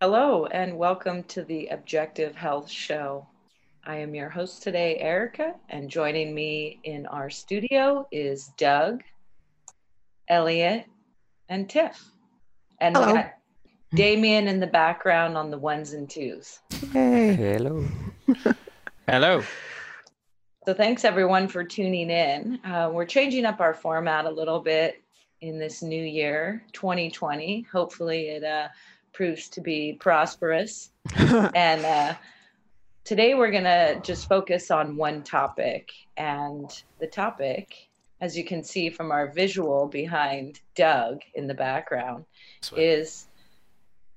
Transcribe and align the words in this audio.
Hello, 0.00 0.46
and 0.46 0.76
welcome 0.76 1.22
to 1.24 1.44
the 1.44 1.68
Objective 1.68 2.34
Health 2.34 2.68
Show. 2.68 3.26
I 3.84 3.96
am 3.98 4.14
your 4.14 4.28
host 4.28 4.62
today, 4.62 4.98
Erica, 4.98 5.54
and 5.70 5.88
joining 5.88 6.34
me 6.34 6.80
in 6.82 7.06
our 7.06 7.30
studio 7.30 8.06
is 8.10 8.50
Doug, 8.58 9.02
Elliot, 10.28 10.86
and 11.48 11.70
Tiff. 11.70 12.04
And 12.80 12.96
Hello. 12.96 13.06
we 13.06 13.12
got 13.14 13.34
Damien 13.94 14.48
in 14.48 14.58
the 14.58 14.66
background 14.66 15.38
on 15.38 15.50
the 15.50 15.58
ones 15.58 15.92
and 15.92 16.10
twos. 16.10 16.58
Hey. 16.92 17.34
Hello. 17.34 17.86
Hello. 19.08 19.42
So, 20.66 20.74
thanks 20.74 21.04
everyone 21.04 21.46
for 21.46 21.62
tuning 21.62 22.10
in. 22.10 22.58
Uh, 22.64 22.90
we're 22.92 23.06
changing 23.06 23.46
up 23.46 23.60
our 23.60 23.72
format 23.72 24.26
a 24.26 24.30
little 24.30 24.60
bit 24.60 25.00
in 25.40 25.58
this 25.58 25.82
new 25.82 26.02
year, 26.02 26.64
2020. 26.72 27.66
Hopefully, 27.72 28.28
it 28.28 28.44
uh, 28.44 28.68
proves 29.14 29.48
to 29.50 29.60
be 29.62 29.96
prosperous. 29.98 30.90
and 31.16 31.84
uh, 31.84 32.14
today 33.04 33.34
we're 33.34 33.50
going 33.50 33.64
to 33.64 34.00
just 34.02 34.28
focus 34.28 34.70
on 34.70 34.96
one 34.96 35.22
topic. 35.22 35.90
And 36.18 36.70
the 37.00 37.06
topic, 37.06 37.88
as 38.20 38.36
you 38.36 38.44
can 38.44 38.62
see 38.62 38.90
from 38.90 39.10
our 39.10 39.32
visual 39.32 39.86
behind 39.86 40.60
Doug 40.74 41.20
in 41.34 41.46
the 41.46 41.54
background, 41.54 42.26
Sweet. 42.60 42.82
is 42.82 43.28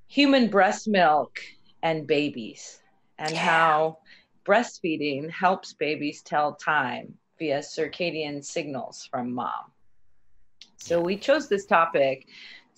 human 0.08 0.49
breast 0.49 0.88
milk 0.88 1.39
and 1.84 2.05
babies 2.05 2.81
and 3.20 3.31
Yeah. 3.31 3.39
how 3.39 3.98
breastfeeding 4.45 5.30
helps 5.30 5.73
babies 5.73 6.22
tell 6.22 6.55
time 6.55 7.14
via 7.38 7.59
circadian 7.59 8.44
signals 8.44 9.08
from 9.11 9.34
mom. 9.34 9.72
So 10.77 11.02
we 11.02 11.17
chose 11.17 11.50
this 11.50 11.66
topic. 11.66 12.27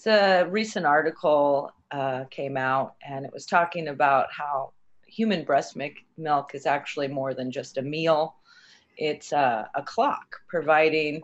A 0.08 0.46
recent 0.50 0.86
article 0.86 1.72
uh, 1.92 2.26
came 2.30 2.58
out, 2.58 2.96
and 3.08 3.26
it 3.26 3.34
was 3.34 3.46
talking 3.46 3.90
about 3.90 4.28
how 4.32 4.74
human 5.06 5.44
breast 5.44 5.78
milk 6.18 6.56
is 6.56 6.66
actually 6.66 7.08
more 7.08 7.34
than 7.34 7.52
just 7.52 7.78
a 7.78 7.82
meal. 7.82 8.36
It's 8.98 9.32
a, 9.32 9.70
a 9.76 9.84
clock 9.84 10.36
providing 10.48 11.22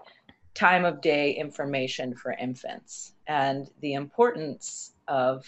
time 0.54 0.86
of 0.86 1.02
day 1.02 1.32
information 1.34 2.16
for 2.16 2.32
infants 2.34 3.14
and 3.28 3.70
the 3.82 3.94
importance 3.94 4.94
of 5.08 5.46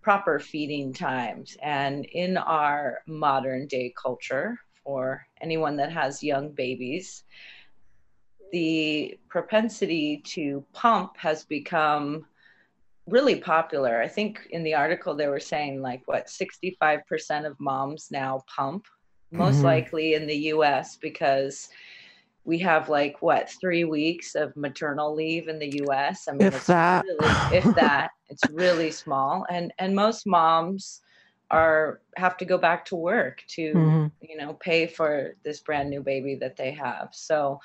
proper 0.00 0.38
feeding 0.38 0.92
times. 0.92 1.56
And 1.62 2.06
in 2.06 2.36
our 2.36 3.02
modern 3.06 3.66
day 3.66 3.92
culture, 4.00 4.58
for 4.82 5.26
anyone 5.42 5.76
that 5.76 5.92
has 5.92 6.22
young 6.22 6.50
babies, 6.50 7.24
the 8.52 9.18
propensity 9.28 10.22
to 10.24 10.64
pump 10.72 11.16
has 11.18 11.44
become 11.44 12.24
really 13.08 13.36
popular. 13.40 14.00
I 14.02 14.08
think 14.08 14.46
in 14.50 14.62
the 14.62 14.74
article 14.74 15.14
they 15.14 15.28
were 15.28 15.40
saying 15.40 15.80
like 15.82 16.02
what 16.06 16.28
65% 16.28 17.46
of 17.46 17.58
moms 17.60 18.08
now 18.10 18.42
pump, 18.54 18.86
most 19.32 19.60
Mhm. 19.60 19.64
likely 19.64 20.14
in 20.14 20.26
the 20.26 20.36
US 20.54 20.96
because 20.96 21.68
we 22.44 22.58
have 22.58 22.88
like 22.88 23.20
what 23.20 23.50
3 23.60 23.84
weeks 23.84 24.34
of 24.34 24.56
maternal 24.56 25.14
leave 25.14 25.48
in 25.48 25.58
the 25.58 25.76
US. 25.82 26.28
I 26.28 26.32
mean 26.32 26.46
If 26.46 26.54
it's 26.54 26.66
that. 26.66 27.04
really 27.04 27.36
if 27.50 27.64
that 27.76 28.10
it's 28.28 28.48
really 28.48 28.90
small 28.90 29.44
and 29.50 29.72
and 29.78 29.94
most 29.94 30.26
moms 30.26 31.02
are 31.50 32.00
have 32.16 32.36
to 32.38 32.44
go 32.44 32.58
back 32.58 32.84
to 32.86 32.96
work 32.96 33.42
to 33.48 33.74
Mhm. 33.74 34.12
you 34.20 34.36
know 34.36 34.54
pay 34.54 34.86
for 34.86 35.34
this 35.44 35.60
brand 35.60 35.88
new 35.90 36.02
baby 36.02 36.34
that 36.36 36.56
they 36.56 36.72
have 36.72 37.08
so 37.12 37.58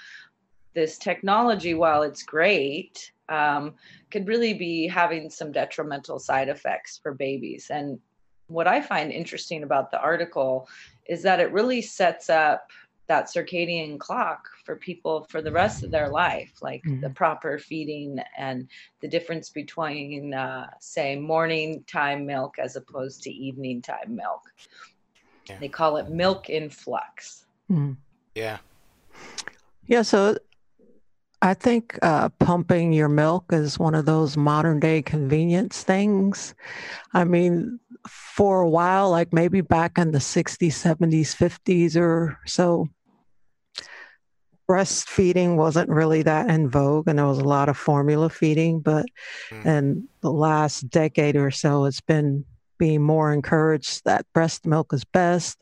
this 0.76 0.98
technology 0.98 1.74
while 1.74 2.02
it's 2.04 2.24
great 2.24 3.13
um, 3.30 3.76
could 4.12 4.28
really 4.28 4.54
be 4.54 4.88
having 4.88 5.30
some 5.30 5.52
detrimental 5.52 6.20
side 6.20 6.50
effects 6.50 7.00
for 7.02 7.14
babies 7.14 7.68
and 7.70 8.00
what 8.48 8.68
i 8.68 8.82
find 8.82 9.12
interesting 9.12 9.64
about 9.64 9.90
the 9.90 10.00
article 10.00 10.68
is 11.08 11.22
that 11.24 11.40
it 11.40 11.52
really 11.52 11.82
sets 11.82 12.30
up 12.30 12.70
that 13.08 13.26
circadian 13.26 13.98
clock 13.98 14.48
for 14.66 14.76
people 14.76 15.26
for 15.30 15.42
the 15.42 15.52
rest 15.52 15.84
of 15.84 15.92
their 15.92 16.10
life 16.10 16.54
like 16.62 16.82
the 16.84 17.08
Mhm. 17.08 17.16
proper 17.16 17.58
feeding 17.58 18.20
and 18.38 18.70
the 19.02 19.08
difference 19.08 19.50
between 19.50 20.34
uh, 20.34 20.70
say 20.80 21.16
morning 21.18 21.84
time 21.86 22.26
milk 22.26 22.60
as 22.60 22.76
opposed 22.76 23.24
to 23.24 23.30
evening 23.32 23.82
time 23.82 24.16
milk 24.16 24.42
Yeah. 25.50 25.60
they 25.60 25.70
call 25.70 25.98
it 25.98 26.10
milk 26.10 26.50
influx 26.50 27.46
Mhm. 27.72 27.96
Yeah. 28.36 28.60
Yeah, 29.86 30.02
so 30.02 30.38
I 31.44 31.54
think 31.54 32.00
uh, 32.02 32.30
pumping 32.40 32.94
your 32.94 33.10
milk 33.10 33.52
is 33.52 33.78
one 33.78 33.96
of 33.96 34.06
those 34.06 34.38
modern 34.38 34.80
day 34.80 35.02
convenience 35.02 35.84
things. 35.84 36.56
I 37.14 37.26
mean, 37.26 37.82
for 38.08 38.62
a 38.62 38.70
while, 38.70 39.12
like 39.12 39.34
maybe 39.34 39.60
back 39.60 39.98
in 39.98 40.12
the 40.14 40.20
60s, 40.20 40.72
70s, 40.72 41.36
50s 41.36 41.98
or 41.98 42.40
so, 42.46 42.88
breastfeeding 44.70 45.58
wasn't 45.58 45.90
really 45.90 46.24
that 46.24 46.50
in 46.50 46.70
vogue 46.70 47.10
and 47.10 47.20
there 47.20 47.26
was 47.26 47.40
a 47.40 47.44
lot 47.44 47.68
of 47.68 47.76
formula 47.78 48.30
feeding. 48.30 48.80
But 48.80 49.06
Mm. 49.52 49.66
in 49.66 50.08
the 50.22 50.32
last 50.32 50.90
decade 50.90 51.36
or 51.36 51.52
so, 51.52 51.84
it's 51.84 52.00
been 52.00 52.46
being 52.80 53.02
more 53.02 53.34
encouraged 53.34 54.06
that 54.06 54.26
breast 54.34 54.66
milk 54.66 54.94
is 54.94 55.04
best, 55.04 55.60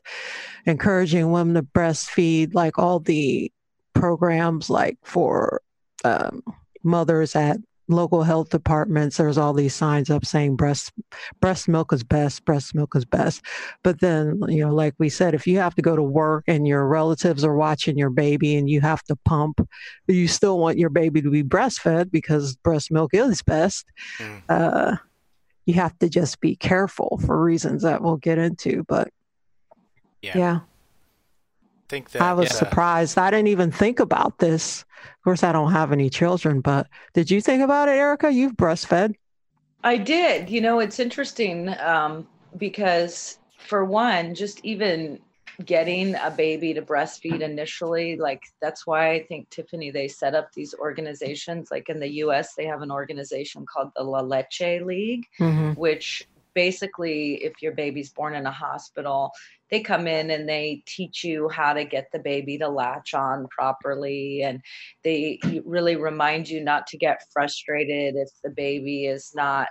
encouraging 0.64 1.32
women 1.32 1.54
to 1.54 1.62
breastfeed, 1.64 2.54
like 2.54 2.78
all 2.78 3.00
the 3.00 3.50
programs 3.94 4.70
like 4.70 4.96
for 5.02 5.60
um, 6.04 6.42
mothers 6.82 7.34
at 7.36 7.58
local 7.88 8.22
health 8.22 8.48
departments 8.48 9.16
there's 9.16 9.36
all 9.36 9.52
these 9.52 9.74
signs 9.74 10.08
up 10.08 10.24
saying 10.24 10.56
breast 10.56 10.92
breast 11.40 11.68
milk 11.68 11.92
is 11.92 12.02
best 12.04 12.42
breast 12.44 12.74
milk 12.74 12.94
is 12.96 13.04
best 13.04 13.42
but 13.82 14.00
then 14.00 14.38
you 14.48 14.64
know 14.64 14.72
like 14.72 14.94
we 14.98 15.08
said 15.10 15.34
if 15.34 15.46
you 15.46 15.58
have 15.58 15.74
to 15.74 15.82
go 15.82 15.94
to 15.96 16.02
work 16.02 16.44
and 16.46 16.66
your 16.66 16.86
relatives 16.86 17.44
are 17.44 17.56
watching 17.56 17.98
your 17.98 18.08
baby 18.08 18.56
and 18.56 18.70
you 18.70 18.80
have 18.80 19.02
to 19.02 19.16
pump 19.24 19.60
you 20.06 20.28
still 20.28 20.58
want 20.58 20.78
your 20.78 20.88
baby 20.90 21.20
to 21.20 21.28
be 21.28 21.42
breastfed 21.42 22.10
because 22.10 22.56
breast 22.56 22.90
milk 22.90 23.12
is 23.12 23.42
best 23.42 23.84
Mm. 24.18 24.42
uh, 24.48 24.96
you 25.66 25.74
have 25.74 25.98
to 25.98 26.08
just 26.08 26.40
be 26.40 26.56
careful 26.56 27.20
for 27.26 27.42
reasons 27.42 27.82
that 27.82 28.00
we'll 28.00 28.16
get 28.16 28.38
into 28.38 28.84
but 28.88 29.08
Yeah. 30.22 30.38
yeah 30.38 30.60
think 31.92 32.10
that 32.12 32.22
I 32.22 32.32
was 32.32 32.50
uh, 32.50 32.54
surprised. 32.54 33.18
I 33.18 33.30
didn't 33.30 33.48
even 33.48 33.70
think 33.70 34.00
about 34.00 34.38
this. 34.38 34.80
Of 34.80 35.22
course, 35.24 35.42
I 35.44 35.52
don't 35.52 35.72
have 35.72 35.92
any 35.92 36.08
children, 36.08 36.60
but 36.62 36.86
did 37.12 37.30
you 37.30 37.40
think 37.42 37.62
about 37.62 37.88
it, 37.88 37.92
Erica? 37.92 38.32
You've 38.32 38.54
breastfed. 38.54 39.14
I 39.84 39.98
did. 39.98 40.48
You 40.48 40.62
know, 40.62 40.80
it's 40.80 40.98
interesting 40.98 41.68
um, 41.80 42.26
because, 42.56 43.38
for 43.58 43.84
one, 43.84 44.34
just 44.34 44.64
even 44.64 45.20
getting 45.66 46.14
a 46.14 46.30
baby 46.30 46.72
to 46.72 46.80
breastfeed 46.80 47.42
initially, 47.42 48.16
like 48.16 48.42
that's 48.62 48.86
why 48.86 49.10
I 49.10 49.24
think 49.24 49.50
Tiffany, 49.50 49.90
they 49.90 50.08
set 50.08 50.34
up 50.34 50.50
these 50.54 50.74
organizations. 50.74 51.70
Like 51.70 51.90
in 51.90 52.00
the 52.00 52.12
US, 52.24 52.54
they 52.54 52.64
have 52.64 52.80
an 52.80 52.90
organization 52.90 53.66
called 53.66 53.90
the 53.94 54.02
La 54.02 54.20
Leche 54.20 54.80
League, 54.82 55.26
Mm-hmm. 55.38 55.72
which 55.72 56.26
basically, 56.54 57.34
if 57.44 57.62
your 57.62 57.72
baby's 57.72 58.10
born 58.10 58.34
in 58.34 58.46
a 58.46 58.50
hospital, 58.50 59.32
they 59.72 59.80
come 59.80 60.06
in 60.06 60.30
and 60.30 60.46
they 60.46 60.84
teach 60.86 61.24
you 61.24 61.48
how 61.48 61.72
to 61.72 61.84
get 61.84 62.06
the 62.12 62.18
baby 62.18 62.58
to 62.58 62.68
latch 62.68 63.14
on 63.14 63.48
properly. 63.48 64.42
And 64.42 64.60
they 65.02 65.40
really 65.64 65.96
remind 65.96 66.48
you 66.48 66.62
not 66.62 66.86
to 66.88 66.98
get 66.98 67.24
frustrated 67.32 68.14
if 68.14 68.28
the 68.44 68.50
baby 68.50 69.06
is 69.06 69.32
not 69.34 69.68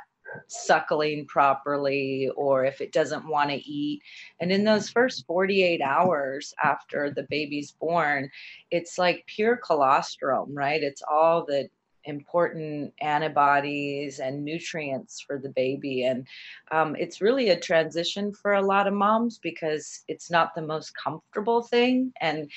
suckling 0.48 1.28
properly 1.28 2.32
or 2.36 2.66
if 2.66 2.82
it 2.82 2.92
doesn't 2.92 3.28
want 3.28 3.52
to 3.52 3.58
eat. 3.58 4.02
And 4.40 4.52
in 4.52 4.64
those 4.64 4.90
first 4.90 5.26
48 5.28 5.82
hours 5.82 6.52
after 6.64 7.12
the 7.12 7.28
baby's 7.30 7.74
born, 7.80 8.30
it's 8.72 8.98
like 8.98 9.24
pure 9.28 9.58
colostrum, 9.58 10.56
right? 10.56 10.82
It's 10.82 11.04
all 11.08 11.46
the 11.46 11.70
important 12.06 12.94
antibodies 13.02 14.20
and 14.20 14.44
nutrients 14.44 15.22
for 15.26 15.38
the 15.38 15.50
baby. 15.50 16.04
And 16.04 16.28
um, 16.72 16.96
it's 16.98 17.22
really 17.22 17.50
a 17.50 17.60
transition 17.60 18.34
for 18.34 18.54
a 18.54 18.66
lot 18.66 18.88
of 18.88 18.94
moms 18.94 19.40
because 19.42 20.04
it's 20.08 20.32
not 20.32 20.56
the 20.56 20.62
most 20.62 20.94
comfortable 21.02 21.62
thing. 21.64 22.12
And 22.22 22.50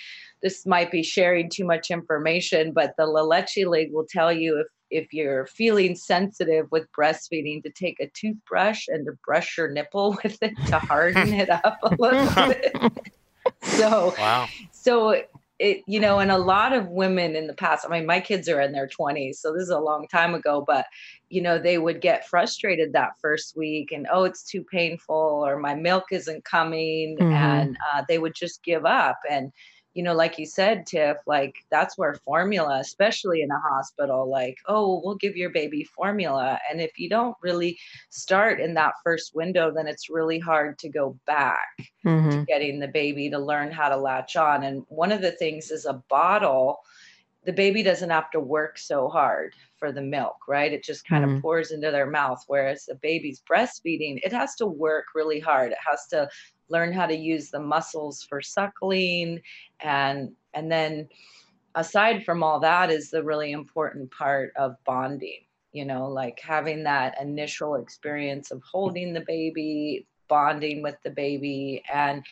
this 0.43 0.67
might 0.67 0.91
be 0.91 1.03
sharing 1.03 1.51
too 1.51 1.65
much 1.65 1.91
information, 1.91 2.73
but 2.73 2.95
the 2.97 3.07
La 3.07 3.23
Leche 3.23 3.67
League 3.67 3.93
will 3.93 4.07
tell 4.09 4.33
you 4.33 4.61
if 4.61 4.67
if 4.91 5.13
you're 5.13 5.47
feeling 5.47 5.97
sensitive 5.97 6.67
with 6.71 6.87
breastfeeding 6.97 7.63
to 7.63 7.71
take 7.71 7.99
a 8.01 8.11
toothbrush 8.15 8.87
and 8.87 9.05
to 9.07 9.13
brush 9.27 9.59
your 9.59 9.69
nipple 9.71 10.17
with 10.23 10.41
it 10.41 10.55
to 10.67 10.79
harden 10.79 11.33
it 11.35 11.51
up 11.51 11.79
a 11.83 11.97
little 11.99 12.47
bit. 12.49 12.77
So 13.63 14.15
wow. 14.19 14.47
so 14.73 15.23
it 15.59 15.83
you 15.87 16.01
know 16.01 16.19
and 16.19 16.31
a 16.33 16.39
lot 16.39 16.73
of 16.73 16.89
women 16.89 17.37
in 17.37 17.47
the 17.47 17.55
past 17.55 17.87
i 17.87 17.89
mean 17.89 18.07
my 18.07 18.21
kids 18.21 18.49
are 18.49 18.61
in 18.61 18.73
their 18.73 18.89
20s 18.89 19.41
so 19.41 19.53
this 19.53 19.63
is 19.63 19.71
a 19.71 19.79
long 19.79 20.07
time 20.09 20.35
ago 20.35 20.65
but 20.67 20.87
you 21.29 21.41
know 21.41 21.59
they 21.59 21.79
would 21.79 22.01
get 22.01 22.27
frustrated 22.27 22.93
that 22.93 23.13
first 23.21 23.57
week 23.57 23.93
and 23.93 24.07
oh 24.13 24.25
it's 24.25 24.43
too 24.43 24.65
painful 24.65 25.15
or 25.47 25.59
my 25.59 25.75
milk 25.75 26.05
isn't 26.11 26.45
coming 26.45 27.17
Mhm. 27.21 27.33
and 27.33 27.77
uh, 27.93 28.03
they 28.09 28.19
would 28.19 28.35
just 28.35 28.63
give 28.65 28.85
up 28.85 29.19
and 29.31 29.53
you 29.95 30.03
know, 30.03 30.13
like 30.13 30.39
you 30.39 30.47
said, 30.47 30.87
Tiff, 30.87 31.17
like 31.27 31.55
that's 31.71 31.97
where 31.97 32.15
formula, 32.25 32.79
especially 32.81 33.43
in 33.43 33.51
a 33.51 33.61
hospital, 33.61 34.29
like, 34.29 34.59
oh, 34.67 35.01
we'll 35.05 35.15
give 35.15 35.37
your 35.37 35.51
baby 35.51 35.85
formula. 35.85 36.59
And 36.69 36.81
if 36.81 36.99
you 36.99 37.09
don't 37.09 37.37
really 37.41 37.79
start 38.11 38.61
in 38.61 38.75
that 38.75 38.95
first 39.05 39.37
window, 39.37 39.73
then 39.73 39.87
it's 39.87 40.11
really 40.11 40.41
hard 40.41 40.79
to 40.81 40.89
go 40.89 41.17
back 41.27 41.79
mm-hmm. 42.05 42.31
to 42.31 42.45
getting 42.45 42.81
the 42.81 42.89
baby 42.89 43.31
to 43.31 43.39
learn 43.39 43.71
how 43.71 43.89
to 43.89 43.97
latch 43.97 44.35
on. 44.35 44.65
And 44.65 44.85
one 44.89 45.13
of 45.13 45.23
the 45.23 45.33
things 45.33 45.71
is 45.71 45.87
a 45.87 46.03
bottle, 46.11 46.81
the 47.45 47.53
baby 47.53 47.83
doesn't 47.83 48.11
have 48.11 48.31
to 48.33 48.41
work 48.41 48.79
so 48.79 49.09
hard 49.09 49.55
for 49.77 49.93
the 49.93 50.03
milk, 50.03 50.49
right? 50.49 50.73
It 50.73 50.83
just 50.83 51.07
kind 51.07 51.25
mm-hmm. 51.25 51.37
of 51.37 51.43
pours 51.43 51.71
into 51.71 51.91
their 51.91 52.11
mouth. 52.11 52.43
Whereas 52.49 52.89
a 52.91 52.95
baby's 52.97 53.43
breastfeeding, 53.49 54.19
it 54.25 54.33
has 54.33 54.57
to 54.57 54.67
work 54.67 55.07
really 55.15 55.41
hard. 55.41 55.71
It 55.71 55.79
has 55.87 56.07
to 56.09 56.29
learn 56.69 56.93
how 56.93 57.07
to 57.07 57.17
use 57.17 57.51
the 57.51 57.61
muscles 57.61 58.23
for 58.23 58.41
suckling 58.41 59.41
and 59.81 60.33
and 60.55 60.71
then 60.71 61.09
aside 61.75 62.25
from 62.25 62.43
all 62.43 62.61
that 62.61 62.91
is 62.91 63.11
the 63.11 63.23
really 63.23 63.53
important 63.53 64.11
part 64.11 64.53
of 64.57 64.77
bonding 64.85 65.45
you 65.73 65.85
know 65.85 66.09
like 66.09 66.41
having 66.41 66.85
that 66.85 67.21
initial 67.21 67.75
experience 67.75 68.51
of 68.51 68.63
holding 68.63 69.13
the 69.13 69.25
baby 69.27 70.07
bonding 70.29 70.83
with 70.83 70.97
the 71.05 71.11
baby 71.11 71.83
and 71.93 72.25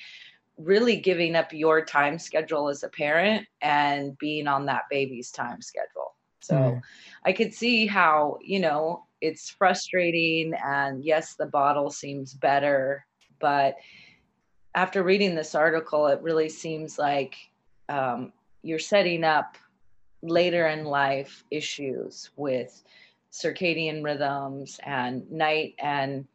really 0.58 0.96
giving 0.96 1.34
up 1.34 1.52
your 1.52 1.84
time 1.84 2.18
schedule 2.18 2.68
as 2.68 2.82
a 2.82 2.88
parent 2.88 3.46
and 3.60 4.16
being 4.18 4.46
on 4.46 4.66
that 4.66 4.82
baby's 4.90 5.30
time 5.30 5.60
schedule 5.60 6.14
so 6.40 6.54
mm. 6.54 6.80
i 7.24 7.32
could 7.32 7.52
see 7.52 7.86
how 7.86 8.38
you 8.42 8.60
know 8.60 9.04
it's 9.20 9.50
frustrating 9.50 10.52
and 10.64 11.04
yes 11.04 11.34
the 11.34 11.46
bottle 11.46 11.90
seems 11.90 12.34
better 12.34 13.04
but 13.40 13.74
after 14.74 15.02
reading 15.02 15.34
this 15.34 15.54
article, 15.54 16.06
it 16.06 16.20
really 16.22 16.48
seems 16.48 16.98
like 16.98 17.36
um, 17.88 18.32
you're 18.62 18.78
setting 18.78 19.24
up 19.24 19.56
later 20.22 20.68
in 20.68 20.84
life 20.84 21.44
issues 21.50 22.30
with 22.36 22.82
circadian 23.32 24.04
rhythms 24.04 24.78
and 24.84 25.30
night 25.30 25.74
and 25.78 26.26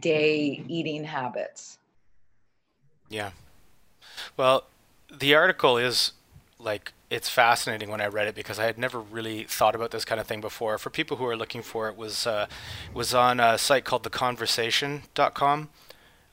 day 0.00 0.62
eating 0.68 1.04
habits. 1.04 1.78
Yeah. 3.08 3.30
Well, 4.36 4.64
the 5.12 5.34
article 5.34 5.78
is 5.78 6.12
like 6.58 6.92
it's 7.10 7.28
fascinating 7.28 7.90
when 7.90 8.00
I 8.00 8.06
read 8.06 8.26
it 8.26 8.34
because 8.34 8.58
I 8.58 8.64
had 8.64 8.78
never 8.78 8.98
really 8.98 9.44
thought 9.44 9.74
about 9.74 9.90
this 9.90 10.04
kind 10.04 10.20
of 10.20 10.26
thing 10.26 10.40
before. 10.40 10.78
For 10.78 10.90
people 10.90 11.18
who 11.18 11.26
are 11.26 11.36
looking 11.36 11.62
for 11.62 11.88
it, 11.88 11.96
was 11.96 12.26
uh, 12.26 12.46
was 12.92 13.14
on 13.14 13.38
a 13.38 13.56
site 13.56 13.84
called 13.84 14.02
theconversation.com 14.02 15.68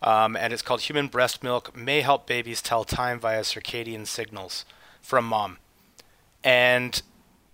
um, 0.02 0.36
and 0.36 0.52
it's 0.54 0.62
called 0.62 0.82
Human 0.82 1.08
Breast 1.08 1.44
Milk 1.44 1.76
May 1.76 2.02
Help 2.02 2.26
Babies 2.26 2.62
Tell 2.62 2.84
Time 2.84 3.20
via 3.20 3.42
Circadian 3.42 4.08
Signals 4.08 4.66
from 5.02 5.26
Mom. 5.26 5.58
And 6.44 7.02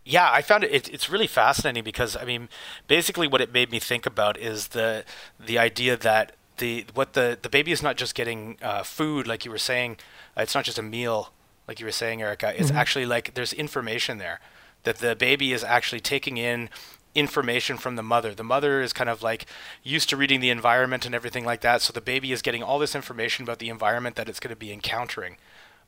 yeah, 0.06 0.32
I 0.32 0.42
found 0.42 0.64
it, 0.64 0.72
it, 0.72 0.94
it's 0.94 1.10
really 1.10 1.28
fascinating 1.28 1.84
because 1.84 2.16
I 2.16 2.24
mean, 2.24 2.48
basically 2.88 3.28
what 3.28 3.42
it 3.42 3.52
made 3.52 3.72
me 3.72 3.80
think 3.80 4.06
about 4.06 4.38
is 4.38 4.70
the 4.70 5.04
the 5.40 5.58
idea 5.60 5.98
that 5.98 6.34
the 6.58 6.86
what 6.94 7.14
the 7.14 7.38
the 7.42 7.50
baby 7.50 7.72
is 7.72 7.84
not 7.84 7.98
just 7.98 8.16
getting 8.16 8.58
uh, 8.62 8.84
food 8.84 9.28
like 9.28 9.44
you 9.44 9.52
were 9.52 9.58
saying, 9.58 9.98
uh, 10.38 10.42
it's 10.42 10.56
not 10.56 10.64
just 10.64 10.80
a 10.80 10.84
meal 10.84 11.32
like 11.68 11.80
you 11.80 11.86
were 11.86 11.92
saying, 11.92 12.22
Erica. 12.22 12.54
It's 12.58 12.70
mm-hmm. 12.70 12.78
actually 12.78 13.06
like 13.06 13.34
there's 13.34 13.52
information 13.52 14.18
there 14.18 14.40
that 14.84 15.00
the 15.00 15.16
baby 15.16 15.52
is 15.52 15.64
actually 15.64 16.00
taking 16.00 16.38
in 16.38 16.70
information 17.18 17.78
from 17.78 17.96
the 17.96 18.04
mother. 18.04 18.36
The 18.36 18.44
mother 18.44 18.82
is 18.82 18.94
kind 18.94 19.10
of 19.10 19.24
like 19.24 19.48
used 19.84 20.08
to 20.10 20.18
reading 20.18 20.40
the 20.40 20.52
environment 20.52 21.06
and 21.06 21.16
everything 21.16 21.44
like 21.44 21.62
that. 21.62 21.82
So 21.82 21.92
the 21.92 22.00
baby 22.00 22.32
is 22.32 22.44
getting 22.44 22.62
all 22.62 22.78
this 22.78 22.94
information 22.94 23.44
about 23.44 23.58
the 23.58 23.70
environment 23.70 24.16
that 24.18 24.30
it's 24.30 24.40
going 24.40 24.54
to 24.54 24.56
be 24.56 24.72
encountering. 24.72 25.38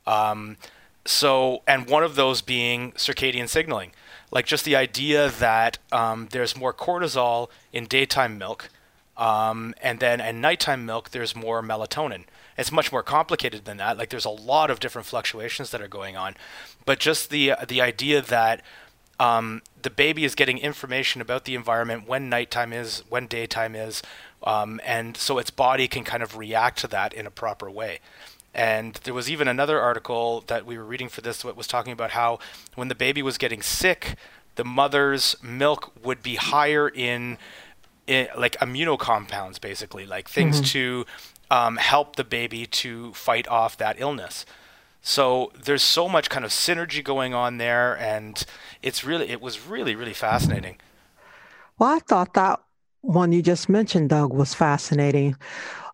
Um, 0.08 0.56
so, 1.04 1.62
and 1.68 1.88
one 1.88 2.02
of 2.02 2.16
those 2.16 2.42
being 2.42 2.92
circadian 2.92 3.48
signaling, 3.48 3.92
like 4.32 4.44
just 4.44 4.64
the 4.64 4.74
idea 4.76 5.30
that 5.30 5.78
um, 5.92 6.28
there's 6.32 6.56
more 6.56 6.74
cortisol 6.74 7.48
in 7.72 7.86
daytime 7.86 8.36
milk, 8.36 8.68
um, 9.16 9.72
and 9.80 10.00
then 10.00 10.20
in 10.20 10.40
nighttime 10.40 10.84
milk 10.84 11.10
there's 11.10 11.36
more 11.36 11.62
melatonin. 11.62 12.24
It's 12.58 12.72
much 12.72 12.92
more 12.92 13.02
complicated 13.02 13.64
than 13.64 13.78
that. 13.78 13.96
Like 13.96 14.10
there's 14.10 14.26
a 14.26 14.30
lot 14.30 14.70
of 14.70 14.80
different 14.80 15.06
fluctuations 15.06 15.70
that 15.70 15.80
are 15.80 15.88
going 15.88 16.16
on, 16.16 16.34
but 16.84 16.98
just 16.98 17.30
the 17.30 17.54
the 17.66 17.80
idea 17.80 18.20
that 18.20 18.62
um, 19.20 19.60
the 19.82 19.90
baby 19.90 20.24
is 20.24 20.34
getting 20.34 20.58
information 20.58 21.20
about 21.20 21.44
the 21.44 21.54
environment 21.54 22.08
when 22.08 22.30
nighttime 22.30 22.72
is, 22.72 23.04
when 23.10 23.26
daytime 23.26 23.76
is, 23.76 24.02
um, 24.42 24.80
and 24.84 25.14
so 25.14 25.36
its 25.36 25.50
body 25.50 25.86
can 25.86 26.04
kind 26.04 26.22
of 26.22 26.38
react 26.38 26.78
to 26.78 26.88
that 26.88 27.12
in 27.12 27.26
a 27.26 27.30
proper 27.30 27.70
way. 27.70 28.00
And 28.54 28.94
there 29.04 29.12
was 29.12 29.30
even 29.30 29.46
another 29.46 29.78
article 29.78 30.42
that 30.46 30.64
we 30.64 30.78
were 30.78 30.84
reading 30.84 31.10
for 31.10 31.20
this 31.20 31.42
that 31.42 31.54
was 31.54 31.66
talking 31.66 31.92
about 31.92 32.12
how 32.12 32.38
when 32.74 32.88
the 32.88 32.94
baby 32.94 33.22
was 33.22 33.36
getting 33.36 33.60
sick, 33.60 34.16
the 34.56 34.64
mother's 34.64 35.36
milk 35.42 35.92
would 36.02 36.22
be 36.22 36.36
higher 36.36 36.88
in, 36.88 37.36
in 38.06 38.26
like 38.36 38.56
immunocompounds, 38.58 39.60
basically, 39.60 40.06
like 40.06 40.30
things 40.30 40.56
mm-hmm. 40.56 40.64
to 40.64 41.06
um, 41.50 41.76
help 41.76 42.16
the 42.16 42.24
baby 42.24 42.64
to 42.66 43.12
fight 43.12 43.46
off 43.48 43.76
that 43.76 44.00
illness. 44.00 44.46
So 45.02 45.52
there's 45.64 45.82
so 45.82 46.08
much 46.08 46.28
kind 46.28 46.44
of 46.44 46.50
synergy 46.50 47.02
going 47.02 47.34
on 47.34 47.58
there, 47.58 47.98
and 47.98 48.44
it's 48.82 49.04
really 49.04 49.28
it 49.30 49.40
was 49.40 49.66
really 49.66 49.94
really 49.94 50.12
fascinating. 50.12 50.76
Well, 51.78 51.94
I 51.94 52.00
thought 52.00 52.34
that 52.34 52.60
one 53.00 53.32
you 53.32 53.42
just 53.42 53.68
mentioned, 53.68 54.10
Doug, 54.10 54.32
was 54.32 54.52
fascinating. 54.52 55.36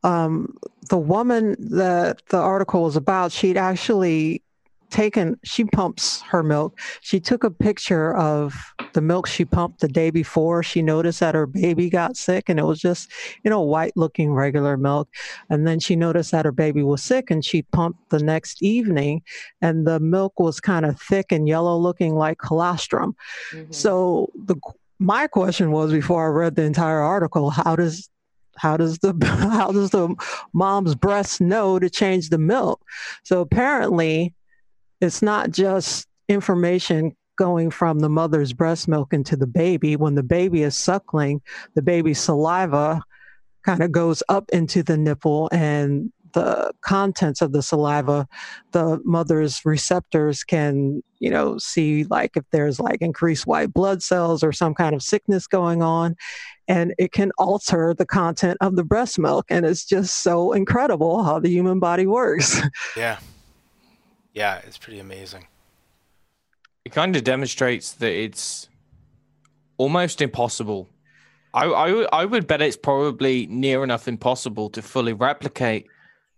Um, 0.02 0.56
the 0.88 0.98
woman 0.98 1.56
that 1.58 2.26
the 2.26 2.38
article 2.38 2.82
was 2.82 2.96
about, 2.96 3.32
she'd 3.32 3.56
actually 3.56 4.42
taken 4.90 5.38
she 5.44 5.64
pumps 5.64 6.22
her 6.22 6.42
milk. 6.42 6.78
She 7.00 7.20
took 7.20 7.44
a 7.44 7.50
picture 7.50 8.16
of 8.16 8.54
the 8.92 9.00
milk 9.00 9.26
she 9.26 9.44
pumped 9.44 9.80
the 9.80 9.88
day 9.88 10.10
before. 10.10 10.62
She 10.62 10.82
noticed 10.82 11.20
that 11.20 11.34
her 11.34 11.46
baby 11.46 11.90
got 11.90 12.16
sick 12.16 12.48
and 12.48 12.58
it 12.58 12.64
was 12.64 12.80
just 12.80 13.10
you 13.44 13.50
know 13.50 13.62
white 13.62 13.96
looking 13.96 14.32
regular 14.32 14.76
milk. 14.76 15.08
And 15.50 15.66
then 15.66 15.80
she 15.80 15.96
noticed 15.96 16.30
that 16.32 16.44
her 16.44 16.52
baby 16.52 16.82
was 16.82 17.02
sick 17.02 17.30
and 17.30 17.44
she 17.44 17.62
pumped 17.62 18.10
the 18.10 18.20
next 18.20 18.62
evening 18.62 19.22
and 19.60 19.86
the 19.86 20.00
milk 20.00 20.38
was 20.38 20.60
kind 20.60 20.84
of 20.84 21.00
thick 21.00 21.32
and 21.32 21.48
yellow 21.48 21.76
looking 21.76 22.14
like 22.14 22.38
colostrum. 22.38 23.16
Mm-hmm. 23.52 23.72
so 23.72 24.30
the 24.34 24.56
my 24.98 25.26
question 25.26 25.72
was 25.72 25.92
before 25.92 26.24
i 26.24 26.28
read 26.28 26.56
the 26.56 26.62
entire 26.62 27.00
article 27.00 27.50
how 27.50 27.76
does 27.76 28.08
how 28.56 28.76
does 28.76 28.98
the 28.98 29.14
how 29.52 29.70
does 29.70 29.90
the 29.90 30.14
mom's 30.52 30.94
breast 30.94 31.40
know 31.40 31.78
to 31.78 31.88
change 31.88 32.28
the 32.30 32.38
milk? 32.38 32.82
So 33.22 33.40
apparently 33.40 34.34
it's 35.00 35.22
not 35.22 35.50
just 35.50 36.06
information 36.28 37.16
going 37.36 37.70
from 37.70 38.00
the 38.00 38.08
mother's 38.08 38.52
breast 38.52 38.88
milk 38.88 39.12
into 39.12 39.36
the 39.36 39.46
baby. 39.46 39.96
When 39.96 40.14
the 40.14 40.22
baby 40.22 40.62
is 40.62 40.76
suckling, 40.76 41.42
the 41.74 41.82
baby's 41.82 42.18
saliva 42.18 43.02
kind 43.64 43.82
of 43.82 43.92
goes 43.92 44.22
up 44.28 44.48
into 44.52 44.82
the 44.82 44.96
nipple 44.96 45.48
and 45.52 46.12
the 46.32 46.70
contents 46.82 47.40
of 47.40 47.52
the 47.52 47.62
saliva, 47.62 48.28
the 48.72 49.00
mother's 49.04 49.64
receptors 49.64 50.44
can, 50.44 51.02
you 51.18 51.30
know, 51.30 51.56
see 51.56 52.04
like 52.04 52.36
if 52.36 52.44
there's 52.52 52.78
like 52.78 53.00
increased 53.00 53.46
white 53.46 53.72
blood 53.72 54.02
cells 54.02 54.42
or 54.42 54.52
some 54.52 54.74
kind 54.74 54.94
of 54.94 55.02
sickness 55.02 55.46
going 55.46 55.82
on. 55.82 56.14
And 56.68 56.94
it 56.98 57.12
can 57.12 57.32
alter 57.38 57.94
the 57.94 58.04
content 58.04 58.58
of 58.60 58.76
the 58.76 58.84
breast 58.84 59.18
milk. 59.18 59.46
And 59.48 59.64
it's 59.64 59.86
just 59.86 60.22
so 60.22 60.52
incredible 60.52 61.22
how 61.22 61.38
the 61.38 61.48
human 61.48 61.80
body 61.80 62.06
works. 62.06 62.60
Yeah. 62.96 63.18
Yeah, 64.36 64.60
it's 64.66 64.76
pretty 64.76 64.98
amazing. 64.98 65.46
It 66.84 66.92
kind 66.92 67.16
of 67.16 67.24
demonstrates 67.24 67.94
that 67.94 68.12
it's 68.12 68.68
almost 69.78 70.20
impossible. 70.20 70.90
I, 71.54 71.64
I, 71.64 72.06
I 72.12 72.24
would 72.26 72.46
bet 72.46 72.60
it's 72.60 72.76
probably 72.76 73.46
near 73.46 73.82
enough 73.82 74.08
impossible 74.08 74.68
to 74.70 74.82
fully 74.82 75.14
replicate 75.14 75.86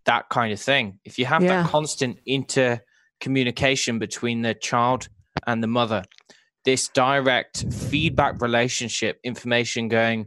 that 0.04 0.28
kind 0.28 0.52
of 0.52 0.60
thing. 0.60 1.00
If 1.04 1.18
you 1.18 1.26
have 1.26 1.42
yeah. 1.42 1.62
that 1.62 1.70
constant 1.70 2.20
inter 2.24 2.80
communication 3.20 3.98
between 3.98 4.42
the 4.42 4.54
child 4.54 5.08
and 5.48 5.60
the 5.60 5.66
mother, 5.66 6.04
this 6.64 6.86
direct 6.90 7.64
feedback 7.72 8.40
relationship, 8.40 9.18
information 9.24 9.88
going 9.88 10.26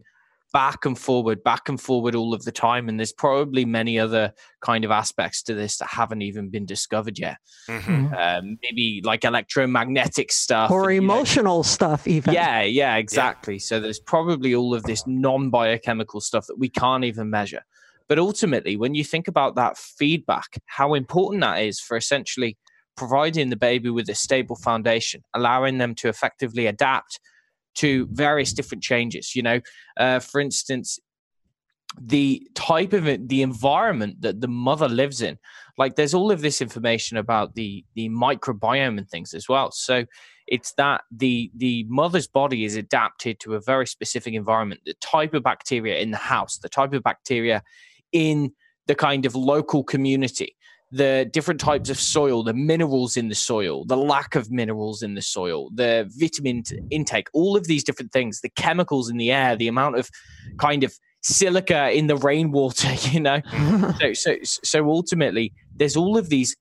back 0.53 0.86
and 0.86 0.98
forward, 0.98 1.43
back 1.43 1.70
and 1.70 1.79
forward 1.79 2.15
all 2.15 2.34
of 2.34 2.43
the 2.43 2.51
time. 2.51 2.89
And 2.89 3.00
there's 3.00 3.13
probably 3.13 3.65
many 3.65 4.00
other 4.00 4.34
kind 4.62 4.84
of 4.86 4.91
aspects 4.91 5.43
to 5.43 5.53
this 5.53 5.77
that 5.77 5.88
haven't 5.88 6.22
even 6.22 6.50
been 6.50 6.65
discovered 6.65 7.17
yet. 7.17 7.38
Mm-hmm. 7.67 8.13
Um, 8.13 8.58
maybe 8.63 9.01
like 9.03 9.24
electromagnetic 9.24 10.31
stuff 10.31 10.72
or 10.72 10.89
and, 10.89 10.98
emotional 10.98 11.58
know, 11.58 11.63
stuff, 11.63 12.08
even. 12.08 12.34
Yeah, 12.34 12.62
yeah, 12.62 12.96
exactly. 12.98 13.55
Yeah. 13.55 13.60
So 13.62 13.79
there's 13.79 14.00
probably 14.00 14.53
all 14.53 14.74
of 14.74 14.84
this 14.84 15.03
non 15.08 15.50
biochemical 15.50 16.22
stuff 16.22 16.48
that 16.48 16.60
we 16.60 16.70
can't 16.70 17.03
even 17.03 17.29
measure. 17.29 17.62
But 18.08 18.20
ultimately, 18.20 18.75
when 18.75 18.93
you 18.93 19.05
think 19.05 19.27
about 19.27 19.55
that 19.55 19.77
feedback, 19.77 20.62
how 20.65 20.93
important 20.93 21.41
that 21.41 21.62
is 21.62 21.79
for 21.79 21.96
essentially 21.96 22.58
providing 22.98 23.50
the 23.50 23.55
baby 23.55 23.89
with 23.89 24.10
a 24.10 24.15
stable 24.15 24.58
foundation, 24.58 25.24
allowing 25.34 25.77
them 25.77 25.96
to 25.96 26.10
effectively 26.10 26.67
adapt 26.67 27.20
to 27.75 28.07
various 28.11 28.53
different 28.53 28.83
changes. 28.83 29.35
You 29.35 29.43
know, 29.43 29.61
uh, 29.97 30.19
for 30.19 30.41
instance, 30.41 30.99
the 31.99 32.47
type 32.55 32.93
of 32.93 33.07
it, 33.07 33.27
the 33.27 33.41
environment 33.41 34.21
that 34.21 34.41
the 34.41 34.47
mother 34.47 34.87
lives 34.87 35.21
in. 35.21 35.37
Like 35.77 35.95
there's 35.95 36.13
all 36.13 36.31
of 36.31 36.41
this 36.41 36.61
information 36.61 37.17
about 37.17 37.55
the 37.55 37.83
the 37.95 38.09
microbiome 38.09 38.97
and 38.97 39.09
things 39.09 39.33
as 39.33 39.49
well. 39.49 39.71
So 39.71 40.05
it's 40.47 40.73
that 40.73 41.01
the 41.11 41.51
the 41.55 41.85
mother's 41.89 42.27
body 42.27 42.65
is 42.65 42.75
adapted 42.75 43.39
to 43.41 43.55
a 43.55 43.61
very 43.61 43.87
specific 43.87 44.33
environment, 44.33 44.81
the 44.85 44.93
type 44.95 45.33
of 45.33 45.43
bacteria 45.43 45.99
in 45.99 46.11
the 46.11 46.17
house, 46.17 46.57
the 46.57 46.69
type 46.69 46.93
of 46.93 47.03
bacteria 47.03 47.63
in 48.11 48.51
the 48.87 48.95
kind 48.95 49.25
of 49.25 49.35
local 49.35 49.83
community 49.83 50.55
the 50.91 51.29
different 51.31 51.60
types 51.60 51.89
of 51.89 51.98
soil, 52.00 52.43
the 52.43 52.53
minerals 52.53 53.15
in 53.15 53.29
the 53.29 53.36
soil, 53.36 53.86
the 53.86 53.95
lack 53.95 54.36
of 54.36 54.51
minerals 54.51 55.01
in 55.01 55.13
the 55.13 55.21
soil, 55.21 55.69
the 55.74 56.10
vitamin 56.17 56.63
intake, 56.89 57.29
all 57.33 57.55
of 57.55 57.65
these 57.65 57.83
different 57.83 58.12
things, 58.12 58.41
the 58.41 58.50
chemicals 58.50 59.10
in 59.10 59.17
the 59.17 59.31
air, 59.31 59.55
the 59.55 59.69
amount 59.69 59.98
of 59.98 60.10
kind 60.57 60.83
of 60.83 60.93
silica 61.21 61.91
in 61.91 62.07
the 62.07 62.17
rainwater, 62.17 62.93
you 63.12 63.21
know. 63.21 63.41
so, 64.00 64.13
so, 64.13 64.36
so 64.43 64.89
ultimately, 64.89 65.53
there's 65.75 65.95
all 65.95 66.17
of 66.17 66.29
these 66.29 66.55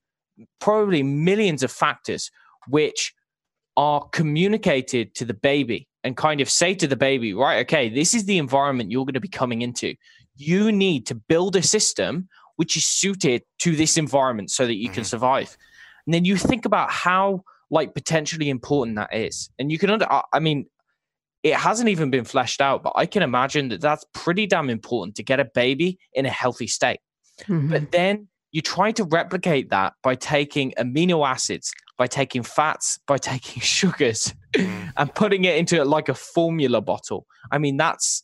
probably 0.60 1.02
millions 1.02 1.62
of 1.62 1.72
factors 1.72 2.30
which 2.68 3.12
are 3.76 4.08
communicated 4.12 5.14
to 5.14 5.24
the 5.24 5.34
baby 5.34 5.88
and 6.04 6.16
kind 6.16 6.40
of 6.40 6.48
say 6.48 6.74
to 6.74 6.86
the 6.86 6.96
baby, 6.96 7.34
right, 7.34 7.60
okay, 7.60 7.88
this 7.88 8.14
is 8.14 8.24
the 8.24 8.38
environment 8.38 8.90
you're 8.90 9.04
going 9.04 9.14
to 9.14 9.20
be 9.20 9.28
coming 9.28 9.62
into. 9.62 9.94
You 10.36 10.72
need 10.72 11.06
to 11.06 11.14
build 11.14 11.56
a 11.56 11.62
system 11.62 12.28
which 12.60 12.76
is 12.76 12.86
suited 12.86 13.42
to 13.58 13.74
this 13.74 13.96
environment 13.96 14.50
so 14.50 14.66
that 14.66 14.74
you 14.74 14.90
can 14.90 14.96
mm-hmm. 14.96 15.04
survive. 15.04 15.56
And 16.04 16.12
then 16.12 16.26
you 16.26 16.36
think 16.36 16.66
about 16.66 16.90
how 16.90 17.42
like 17.70 17.94
potentially 17.94 18.50
important 18.50 18.96
that 18.96 19.14
is. 19.14 19.48
And 19.58 19.72
you 19.72 19.78
can 19.78 19.88
under 19.88 20.06
I 20.30 20.40
mean 20.40 20.66
it 21.42 21.54
hasn't 21.54 21.88
even 21.88 22.10
been 22.10 22.26
fleshed 22.26 22.60
out, 22.60 22.82
but 22.82 22.92
I 22.96 23.06
can 23.06 23.22
imagine 23.22 23.70
that 23.70 23.80
that's 23.80 24.04
pretty 24.12 24.46
damn 24.46 24.68
important 24.68 25.16
to 25.16 25.22
get 25.22 25.40
a 25.40 25.46
baby 25.46 25.98
in 26.12 26.26
a 26.26 26.28
healthy 26.28 26.66
state. 26.66 27.00
Mm-hmm. 27.44 27.70
But 27.70 27.92
then 27.92 28.28
you 28.52 28.60
try 28.60 28.92
to 28.92 29.04
replicate 29.04 29.70
that 29.70 29.94
by 30.02 30.14
taking 30.14 30.72
amino 30.72 31.26
acids, 31.26 31.72
by 31.96 32.08
taking 32.08 32.42
fats, 32.42 32.98
by 33.06 33.16
taking 33.30 33.62
sugars, 33.62 34.34
mm. 34.52 34.92
and 34.98 35.14
putting 35.14 35.44
it 35.44 35.56
into 35.56 35.82
like 35.82 36.10
a 36.10 36.14
formula 36.14 36.82
bottle. 36.82 37.24
I 37.50 37.56
mean, 37.56 37.78
that's 37.78 38.22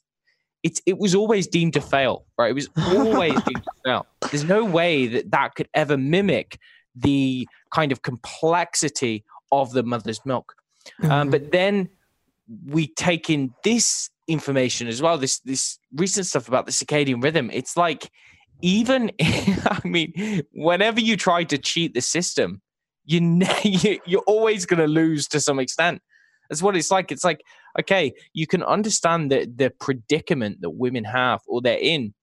it, 0.66 0.80
it 0.85 0.99
was 0.99 1.14
always 1.14 1.46
deemed 1.46 1.75
to 1.75 1.80
fail, 1.80 2.25
right? 2.37 2.50
It 2.50 2.54
was 2.54 2.68
always 2.88 3.35
deemed 3.44 3.62
to 3.62 3.70
fail. 3.85 4.06
There's 4.30 4.42
no 4.42 4.64
way 4.64 5.06
that 5.06 5.30
that 5.30 5.54
could 5.54 5.68
ever 5.75 5.96
mimic 5.96 6.58
the 6.96 7.46
kind 7.73 7.92
of 7.92 8.02
complexity 8.02 9.25
of 9.52 9.70
the 9.70 9.85
mother's 9.85 10.20
milk. 10.26 10.56
Um, 11.02 11.04
mm-hmm. 11.04 11.12
Um, 11.12 11.30
but 11.30 11.52
then 11.52 11.88
we 12.66 12.88
take 12.88 13.30
in 13.30 13.54
this 13.62 14.11
information 14.26 14.88
as 14.88 15.00
well, 15.00 15.18
this 15.18 15.38
this 15.40 15.78
recent 15.94 16.26
stuff 16.26 16.49
about 16.49 16.66
the 16.66 16.73
circadian 16.73 17.23
rhythm. 17.23 17.49
It's 17.52 17.76
like 17.76 18.11
even 18.61 19.12
I 19.20 19.80
mean, 19.85 20.42
whenever 20.52 21.00
you 21.00 21.16
try 21.16 21.44
to 21.44 21.58
cheat 21.58 21.94
the 21.94 22.00
system, 22.00 22.61
you, 23.04 23.20
you 23.62 24.00
you're 24.04 24.26
always 24.26 24.66
going 24.66 24.80
to 24.80 24.88
lose 24.88 25.28
to 25.28 25.38
some 25.38 25.61
extent. 25.61 26.02
That's 26.49 26.62
what 26.62 26.76
it's 26.76 26.90
like. 26.90 27.12
It's 27.12 27.25
like, 27.25 27.40
okay, 27.78 28.12
you 28.33 28.47
can 28.47 28.62
understand 28.62 29.30
the, 29.30 29.50
the 29.54 29.71
predicament 29.71 30.61
that 30.62 30.71
women 30.71 31.04
have 31.04 31.40
or 31.47 31.61
they're 31.61 31.78
in 31.78 32.14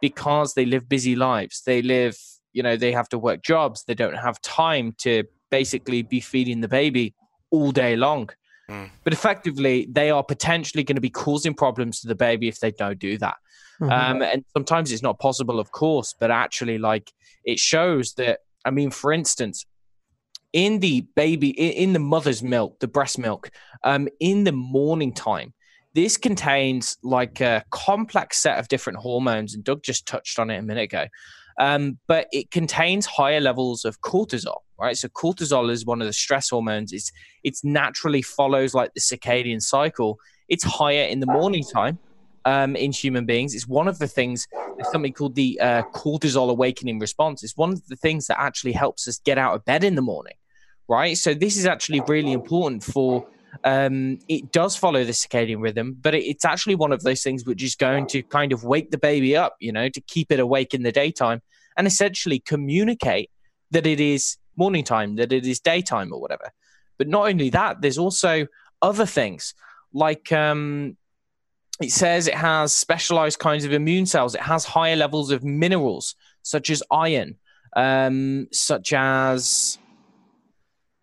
because 0.00 0.54
they 0.54 0.64
live 0.64 0.88
busy 0.88 1.16
lives. 1.16 1.62
They 1.64 1.82
live, 1.82 2.16
you 2.52 2.62
know, 2.62 2.76
they 2.76 2.92
have 2.92 3.08
to 3.10 3.18
work 3.18 3.42
jobs. 3.42 3.84
They 3.84 3.94
don't 3.94 4.16
have 4.16 4.40
time 4.42 4.94
to 4.98 5.24
basically 5.50 6.02
be 6.02 6.20
feeding 6.20 6.60
the 6.60 6.68
baby 6.68 7.14
all 7.50 7.72
day 7.72 7.96
long. 7.96 8.30
Mm. 8.70 8.90
But 9.04 9.12
effectively, 9.12 9.88
they 9.90 10.10
are 10.10 10.22
potentially 10.22 10.84
going 10.84 10.96
to 10.96 11.00
be 11.00 11.10
causing 11.10 11.54
problems 11.54 12.00
to 12.00 12.08
the 12.08 12.14
baby 12.14 12.48
if 12.48 12.60
they 12.60 12.70
don't 12.70 12.98
do 12.98 13.18
that. 13.18 13.36
Mm-hmm. 13.80 13.92
Um, 13.92 14.22
and 14.22 14.44
sometimes 14.52 14.92
it's 14.92 15.02
not 15.02 15.18
possible, 15.18 15.58
of 15.58 15.72
course, 15.72 16.14
but 16.18 16.30
actually, 16.30 16.78
like, 16.78 17.10
it 17.44 17.58
shows 17.58 18.14
that, 18.14 18.40
I 18.64 18.70
mean, 18.70 18.90
for 18.90 19.12
instance, 19.12 19.64
in 20.52 20.80
the 20.80 21.02
baby 21.14 21.50
in 21.50 21.92
the 21.92 21.98
mother's 21.98 22.42
milk 22.42 22.78
the 22.80 22.88
breast 22.88 23.18
milk 23.18 23.50
um, 23.84 24.08
in 24.18 24.44
the 24.44 24.52
morning 24.52 25.12
time. 25.12 25.54
This 25.94 26.16
contains 26.16 26.96
like 27.02 27.40
a 27.40 27.64
complex 27.70 28.38
set 28.38 28.58
of 28.58 28.68
different 28.68 29.00
hormones 29.00 29.54
and 29.54 29.64
doug 29.64 29.82
just 29.82 30.06
touched 30.06 30.38
on 30.38 30.50
it 30.50 30.58
a 30.58 30.62
minute 30.62 30.84
ago. 30.84 31.06
Um, 31.58 31.98
but 32.06 32.28
it 32.32 32.50
contains 32.50 33.06
higher 33.06 33.40
levels 33.40 33.84
of 33.84 34.00
cortisol 34.00 34.58
right? 34.80 34.96
So 34.96 35.08
cortisol 35.08 35.70
is 35.70 35.84
one 35.84 36.00
of 36.00 36.06
the 36.06 36.12
stress 36.12 36.48
hormones. 36.48 36.92
It's 36.92 37.12
it's 37.44 37.62
naturally 37.62 38.22
follows 38.22 38.74
like 38.74 38.94
the 38.94 39.00
circadian 39.00 39.60
cycle. 39.60 40.18
It's 40.48 40.64
higher 40.64 41.04
in 41.04 41.20
the 41.20 41.26
morning 41.26 41.62
time 41.62 41.98
um, 42.44 42.74
in 42.74 42.90
human 42.90 43.26
beings. 43.26 43.54
It's 43.54 43.68
one 43.68 43.86
of 43.86 43.98
the 43.98 44.08
things, 44.08 44.48
something 44.90 45.12
called 45.12 45.36
the 45.36 45.60
uh, 45.60 45.82
cortisol 45.94 46.50
awakening 46.50 46.98
response. 46.98 47.44
It's 47.44 47.56
one 47.56 47.70
of 47.70 47.86
the 47.86 47.96
things 47.96 48.26
that 48.26 48.40
actually 48.40 48.72
helps 48.72 49.06
us 49.06 49.18
get 49.18 49.38
out 49.38 49.54
of 49.54 49.64
bed 49.64 49.84
in 49.84 49.94
the 49.94 50.02
morning 50.02 50.34
right? 50.90 51.16
So 51.16 51.32
this 51.32 51.56
is 51.56 51.64
actually 51.64 52.02
really 52.06 52.32
important 52.32 52.84
for. 52.84 53.26
Um, 53.64 54.18
it 54.28 54.52
does 54.52 54.76
follow 54.76 55.02
the 55.04 55.12
circadian 55.12 55.60
rhythm, 55.60 55.96
but 56.00 56.14
it, 56.14 56.24
it's 56.24 56.44
actually 56.44 56.76
one 56.76 56.92
of 56.92 57.02
those 57.02 57.22
things 57.22 57.44
which 57.44 57.62
is 57.62 57.74
going 57.74 58.06
to 58.08 58.22
kind 58.22 58.52
of 58.52 58.62
wake 58.62 58.90
the 58.90 58.98
baby 58.98 59.36
up, 59.36 59.56
you 59.60 59.72
know, 59.72 59.88
to 59.88 60.00
keep 60.02 60.30
it 60.30 60.38
awake 60.38 60.72
in 60.72 60.82
the 60.82 60.92
daytime 60.92 61.42
and 61.76 61.86
essentially 61.86 62.38
communicate 62.38 63.28
that 63.72 63.86
it 63.86 64.00
is 64.00 64.36
morning 64.56 64.84
time, 64.84 65.16
that 65.16 65.32
it 65.32 65.46
is 65.46 65.58
daytime 65.58 66.12
or 66.12 66.20
whatever. 66.20 66.52
But 66.96 67.08
not 67.08 67.28
only 67.28 67.50
that, 67.50 67.80
there's 67.80 67.98
also 67.98 68.46
other 68.80 69.06
things 69.06 69.54
like 69.92 70.30
um, 70.32 70.96
it 71.80 71.90
says 71.90 72.28
it 72.28 72.34
has 72.34 72.74
specialized 72.74 73.38
kinds 73.38 73.64
of 73.64 73.72
immune 73.72 74.06
cells. 74.06 74.34
It 74.34 74.42
has 74.42 74.64
higher 74.64 74.96
levels 74.96 75.30
of 75.30 75.42
minerals 75.42 76.14
such 76.42 76.70
as 76.70 76.82
iron, 76.90 77.36
um, 77.74 78.48
such 78.52 78.92
as 78.92 79.78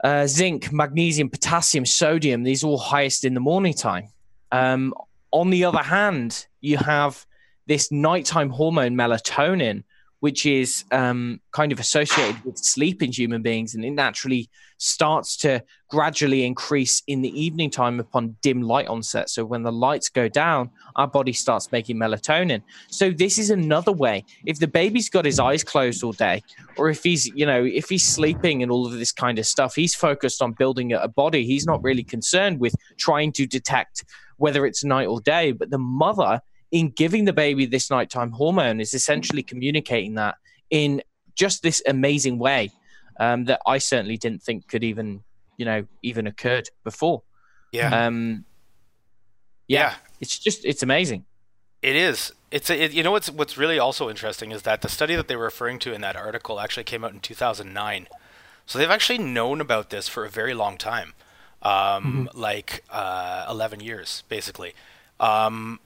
uh, 0.03 0.27
zinc, 0.27 0.71
magnesium, 0.71 1.29
potassium, 1.29 1.85
sodium, 1.85 2.43
these 2.43 2.63
all 2.63 2.77
highest 2.77 3.25
in 3.25 3.33
the 3.33 3.39
morning 3.39 3.73
time. 3.73 4.09
Um, 4.51 4.93
on 5.31 5.49
the 5.49 5.65
other 5.65 5.83
hand, 5.83 6.47
you 6.61 6.77
have 6.77 7.25
this 7.65 7.91
nighttime 7.91 8.49
hormone 8.49 8.95
melatonin, 8.95 9.83
which 10.19 10.45
is 10.45 10.83
um, 10.91 11.39
kind 11.51 11.71
of 11.71 11.79
associated 11.79 12.43
with 12.43 12.57
sleep 12.57 13.03
in 13.03 13.11
human 13.11 13.41
beings, 13.41 13.75
and 13.75 13.85
it 13.85 13.91
naturally 13.91 14.49
starts 14.79 15.37
to 15.37 15.63
gradually 15.89 16.43
increase 16.43 17.01
in 17.07 17.21
the 17.21 17.39
evening 17.39 17.69
time 17.69 17.99
upon 17.99 18.35
dim 18.41 18.61
light 18.61 18.87
onset. 18.87 19.29
So 19.29 19.45
when 19.45 19.63
the 19.63 19.71
lights 19.71 20.09
go 20.09 20.27
down, 20.27 20.69
our 20.95 21.07
body 21.07 21.33
starts 21.33 21.71
making 21.71 21.97
melatonin. 21.97 22.61
So 22.89 23.11
this 23.11 23.37
is 23.37 23.49
another 23.49 23.91
way. 23.91 24.25
If 24.45 24.59
the 24.59 24.67
baby's 24.67 25.09
got 25.09 25.25
his 25.25 25.39
eyes 25.39 25.63
closed 25.63 26.03
all 26.03 26.13
day, 26.13 26.43
or 26.77 26.89
if 26.89 27.03
he's, 27.03 27.27
you 27.27 27.45
know, 27.45 27.63
if 27.63 27.89
he's 27.89 28.05
sleeping 28.05 28.61
and 28.61 28.71
all 28.71 28.85
of 28.85 28.93
this 28.93 29.11
kind 29.11 29.39
of 29.39 29.45
stuff, 29.45 29.75
he's 29.75 29.95
focused 29.95 30.41
on 30.41 30.51
building 30.53 30.93
a 30.93 31.07
body. 31.07 31.45
He's 31.45 31.65
not 31.65 31.83
really 31.83 32.03
concerned 32.03 32.59
with 32.59 32.75
trying 32.97 33.31
to 33.33 33.45
detect 33.45 34.03
whether 34.37 34.65
it's 34.65 34.83
night 34.83 35.07
or 35.07 35.21
day. 35.21 35.51
But 35.51 35.69
the 35.69 35.79
mother 35.79 36.41
in 36.71 36.89
giving 36.89 37.25
the 37.25 37.33
baby 37.33 37.65
this 37.65 37.89
nighttime 37.89 38.31
hormone 38.31 38.79
is 38.79 38.93
essentially 38.93 39.43
communicating 39.43 40.15
that 40.15 40.35
in 40.69 41.01
just 41.35 41.63
this 41.63 41.81
amazing 41.87 42.39
way 42.39 42.71
um, 43.19 43.45
that 43.45 43.61
I 43.65 43.77
certainly 43.77 44.17
didn't 44.17 44.43
think 44.43 44.67
could 44.67 44.83
even, 44.83 45.23
you 45.57 45.65
know, 45.65 45.85
even 46.03 46.27
occurred 46.27 46.69
before. 46.83 47.23
Yeah. 47.71 48.05
Um, 48.05 48.45
yeah, 49.67 49.79
yeah. 49.79 49.95
It's 50.19 50.37
just 50.37 50.65
it's 50.65 50.83
amazing. 50.83 51.25
It 51.81 51.95
is. 51.95 52.33
It's 52.49 52.69
a, 52.69 52.85
it, 52.85 52.93
you 52.93 53.03
know 53.03 53.11
what's 53.11 53.29
what's 53.29 53.57
really 53.57 53.77
also 53.77 54.09
interesting 54.09 54.51
is 54.51 54.63
that 54.63 54.81
the 54.81 54.89
study 54.89 55.15
that 55.15 55.27
they 55.27 55.35
were 55.35 55.43
referring 55.43 55.79
to 55.79 55.93
in 55.93 56.01
that 56.01 56.15
article 56.15 56.59
actually 56.59 56.85
came 56.85 57.03
out 57.03 57.13
in 57.13 57.19
2009. 57.19 58.07
So 58.65 58.79
they've 58.79 58.89
actually 58.89 59.19
known 59.19 59.61
about 59.61 59.89
this 59.89 60.07
for 60.07 60.25
a 60.25 60.29
very 60.29 60.53
long 60.53 60.77
time, 60.77 61.13
um, 61.61 62.27
mm-hmm. 62.27 62.39
like 62.39 62.83
uh, 62.89 63.45
11 63.49 63.79
years 63.79 64.23
basically. 64.27 64.73
Um, 65.19 65.79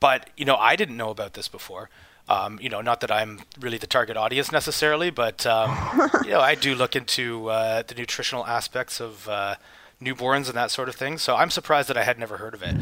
but 0.00 0.30
you 0.36 0.44
know, 0.44 0.56
I 0.56 0.76
didn't 0.76 0.96
know 0.96 1.10
about 1.10 1.34
this 1.34 1.48
before. 1.48 1.90
Um, 2.28 2.60
you 2.62 2.68
know, 2.68 2.80
not 2.80 3.00
that 3.00 3.10
I'm 3.10 3.40
really 3.58 3.78
the 3.78 3.88
target 3.88 4.16
audience 4.16 4.52
necessarily, 4.52 5.10
but 5.10 5.44
um, 5.46 5.76
you 6.24 6.30
know, 6.30 6.40
I 6.40 6.54
do 6.54 6.74
look 6.74 6.94
into 6.94 7.48
uh, 7.48 7.82
the 7.86 7.94
nutritional 7.94 8.46
aspects 8.46 9.00
of 9.00 9.28
uh, 9.28 9.56
newborns 10.00 10.46
and 10.46 10.54
that 10.54 10.70
sort 10.70 10.88
of 10.88 10.94
thing. 10.94 11.18
So 11.18 11.36
I'm 11.36 11.50
surprised 11.50 11.88
that 11.88 11.96
I 11.96 12.04
had 12.04 12.18
never 12.18 12.36
heard 12.36 12.54
of 12.54 12.62
it. 12.62 12.76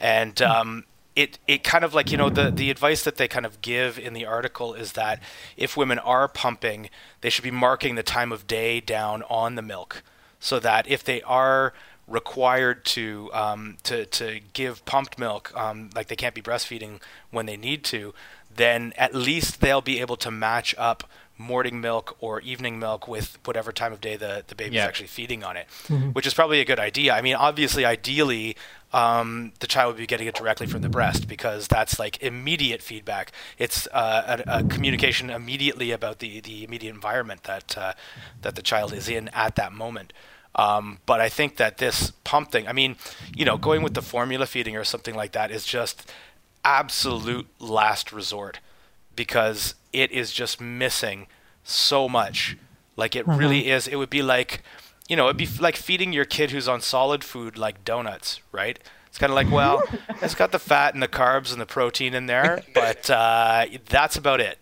And 0.00 0.40
um, 0.42 0.84
it 1.18 1.38
it 1.48 1.64
kind 1.64 1.84
of 1.84 1.94
like 1.94 2.12
you 2.12 2.16
know 2.16 2.30
the 2.30 2.50
the 2.50 2.70
advice 2.70 3.02
that 3.02 3.16
they 3.16 3.26
kind 3.26 3.44
of 3.44 3.60
give 3.60 3.98
in 3.98 4.14
the 4.14 4.24
article 4.24 4.74
is 4.74 4.92
that 4.92 5.20
if 5.56 5.76
women 5.76 5.98
are 5.98 6.28
pumping, 6.28 6.90
they 7.22 7.30
should 7.30 7.42
be 7.42 7.50
marking 7.50 7.96
the 7.96 8.04
time 8.04 8.30
of 8.30 8.46
day 8.46 8.80
down 8.80 9.24
on 9.28 9.56
the 9.56 9.62
milk, 9.62 10.02
so 10.38 10.60
that 10.60 10.88
if 10.88 11.02
they 11.02 11.20
are 11.22 11.72
required 12.08 12.84
to 12.86 13.30
um, 13.32 13.76
to 13.84 14.06
to 14.06 14.40
give 14.52 14.84
pumped 14.84 15.18
milk, 15.18 15.52
um, 15.56 15.90
like 15.94 16.08
they 16.08 16.16
can't 16.16 16.34
be 16.34 16.42
breastfeeding 16.42 17.00
when 17.30 17.46
they 17.46 17.56
need 17.56 17.84
to, 17.84 18.14
then 18.54 18.92
at 18.96 19.14
least 19.14 19.60
they'll 19.60 19.80
be 19.80 20.00
able 20.00 20.16
to 20.16 20.30
match 20.30 20.74
up 20.78 21.04
morning 21.38 21.80
milk 21.80 22.16
or 22.18 22.40
evening 22.40 22.78
milk 22.78 23.06
with 23.06 23.38
whatever 23.44 23.70
time 23.70 23.92
of 23.92 24.00
day 24.00 24.16
the, 24.16 24.44
the 24.48 24.56
baby's 24.56 24.74
yeah. 24.74 24.84
actually 24.84 25.06
feeding 25.06 25.44
on 25.44 25.56
it, 25.56 25.68
mm-hmm. 25.86 26.08
which 26.10 26.26
is 26.26 26.34
probably 26.34 26.60
a 26.60 26.64
good 26.64 26.80
idea. 26.80 27.14
I 27.14 27.22
mean, 27.22 27.36
obviously, 27.36 27.84
ideally, 27.84 28.56
um, 28.92 29.52
the 29.60 29.68
child 29.68 29.94
would 29.94 30.00
be 30.00 30.06
getting 30.06 30.26
it 30.26 30.34
directly 30.34 30.66
from 30.66 30.82
the 30.82 30.88
breast 30.88 31.28
because 31.28 31.68
that's 31.68 31.98
like 31.98 32.20
immediate 32.22 32.82
feedback. 32.82 33.30
It's 33.56 33.86
uh, 33.92 34.42
a, 34.46 34.58
a, 34.58 34.64
communication 34.64 35.30
immediately 35.30 35.92
about 35.92 36.18
the, 36.18 36.40
the 36.40 36.64
immediate 36.64 36.94
environment 36.94 37.44
that 37.44 37.78
uh, 37.78 37.92
that 38.42 38.56
the 38.56 38.62
child 38.62 38.92
is 38.92 39.08
in 39.08 39.28
at 39.28 39.54
that 39.56 39.72
moment. 39.72 40.12
Um, 40.54 40.98
but 41.06 41.20
I 41.20 41.28
think 41.28 41.56
that 41.56 41.78
this 41.78 42.12
pump 42.24 42.50
thing, 42.50 42.66
I 42.66 42.72
mean, 42.72 42.96
you 43.34 43.44
know, 43.44 43.56
going 43.56 43.82
with 43.82 43.94
the 43.94 44.02
formula 44.02 44.46
feeding 44.46 44.76
or 44.76 44.84
something 44.84 45.14
like 45.14 45.32
that 45.32 45.50
is 45.50 45.64
just 45.64 46.10
absolute 46.64 47.46
last 47.60 48.12
resort 48.12 48.58
because 49.14 49.74
it 49.92 50.10
is 50.10 50.32
just 50.32 50.60
missing 50.60 51.26
so 51.62 52.08
much. 52.08 52.56
Like 52.96 53.14
it 53.14 53.28
uh-huh. 53.28 53.38
really 53.38 53.68
is. 53.68 53.86
It 53.86 53.96
would 53.96 54.10
be 54.10 54.22
like 54.22 54.62
you 55.08 55.16
know, 55.16 55.24
it'd 55.24 55.38
be 55.38 55.48
like 55.58 55.74
feeding 55.74 56.12
your 56.12 56.26
kid 56.26 56.50
who's 56.50 56.68
on 56.68 56.80
solid 56.82 57.24
food 57.24 57.56
like 57.56 57.84
donuts, 57.84 58.40
right? 58.52 58.78
It's 59.06 59.18
kind 59.18 59.32
of 59.32 59.34
like, 59.34 59.50
well, 59.50 59.82
it's 60.22 60.34
got 60.34 60.52
the 60.52 60.58
fat 60.58 60.92
and 60.94 61.02
the 61.02 61.08
carbs 61.08 61.50
and 61.50 61.60
the 61.60 61.66
protein 61.66 62.14
in 62.14 62.26
there, 62.26 62.62
but 62.74 63.08
uh, 63.08 63.66
that's 63.88 64.16
about 64.16 64.40
it. 64.40 64.58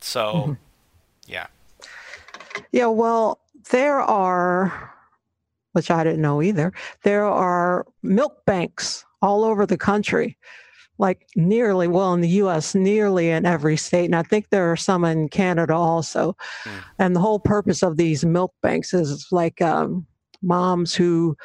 So, 0.00 0.32
mm-hmm. 0.32 0.52
yeah. 1.28 1.46
Yeah, 2.72 2.86
well, 2.86 3.38
there 3.70 4.00
are, 4.00 4.92
which 5.76 5.90
I 5.90 6.02
didn't 6.02 6.22
know 6.22 6.40
either, 6.42 6.72
there 7.04 7.26
are 7.26 7.86
milk 8.02 8.44
banks 8.46 9.04
all 9.20 9.44
over 9.44 9.66
the 9.66 9.76
country 9.76 10.36
like 10.98 11.26
nearly 11.36 11.86
well 11.86 12.14
in 12.14 12.22
the 12.22 12.40
US 12.40 12.74
nearly 12.74 13.28
in 13.28 13.44
every 13.44 13.76
state 13.76 14.06
and 14.06 14.16
I 14.16 14.22
think 14.22 14.48
there 14.48 14.72
are 14.72 14.76
some 14.76 15.04
in 15.04 15.28
Canada 15.28 15.74
also. 15.74 16.34
Mm. 16.64 16.84
and 16.98 17.14
the 17.14 17.20
whole 17.20 17.38
purpose 17.38 17.82
of 17.82 17.98
these 17.98 18.24
milk 18.24 18.54
banks 18.62 18.94
is 18.94 19.26
like 19.30 19.60
um, 19.60 20.06
moms 20.42 20.94
who 20.94 21.36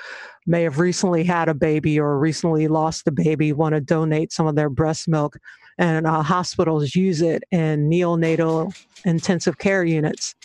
may 0.48 0.64
have 0.64 0.80
recently 0.80 1.26
had 1.26 1.50
a 1.50 1.54
baby 1.54 2.00
or 2.00 2.18
recently 2.18 2.70
lost 2.70 3.08
a 3.08 3.12
baby 3.12 3.52
want 3.52 3.76
to 3.76 3.82
donate 3.82 4.32
some 4.32 4.48
of 4.48 4.56
their 4.56 4.70
breast 4.70 5.08
milk 5.08 5.38
and 5.78 6.08
uh, 6.08 6.22
hospitals 6.22 6.96
use 6.96 7.22
it 7.22 7.44
in 7.52 7.90
neonatal 7.90 8.74
intensive 9.04 9.58
care 9.58 9.84
units 9.84 10.36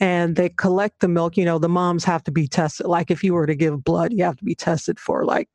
and 0.00 0.36
they 0.36 0.48
collect 0.48 1.00
the 1.00 1.08
milk 1.08 1.36
you 1.36 1.44
know 1.44 1.58
the 1.58 1.68
moms 1.68 2.04
have 2.04 2.22
to 2.24 2.30
be 2.30 2.46
tested 2.46 2.86
like 2.86 3.10
if 3.10 3.24
you 3.24 3.34
were 3.34 3.46
to 3.46 3.54
give 3.54 3.84
blood 3.84 4.12
you 4.12 4.24
have 4.24 4.36
to 4.36 4.44
be 4.44 4.54
tested 4.54 4.98
for 4.98 5.24
like 5.24 5.48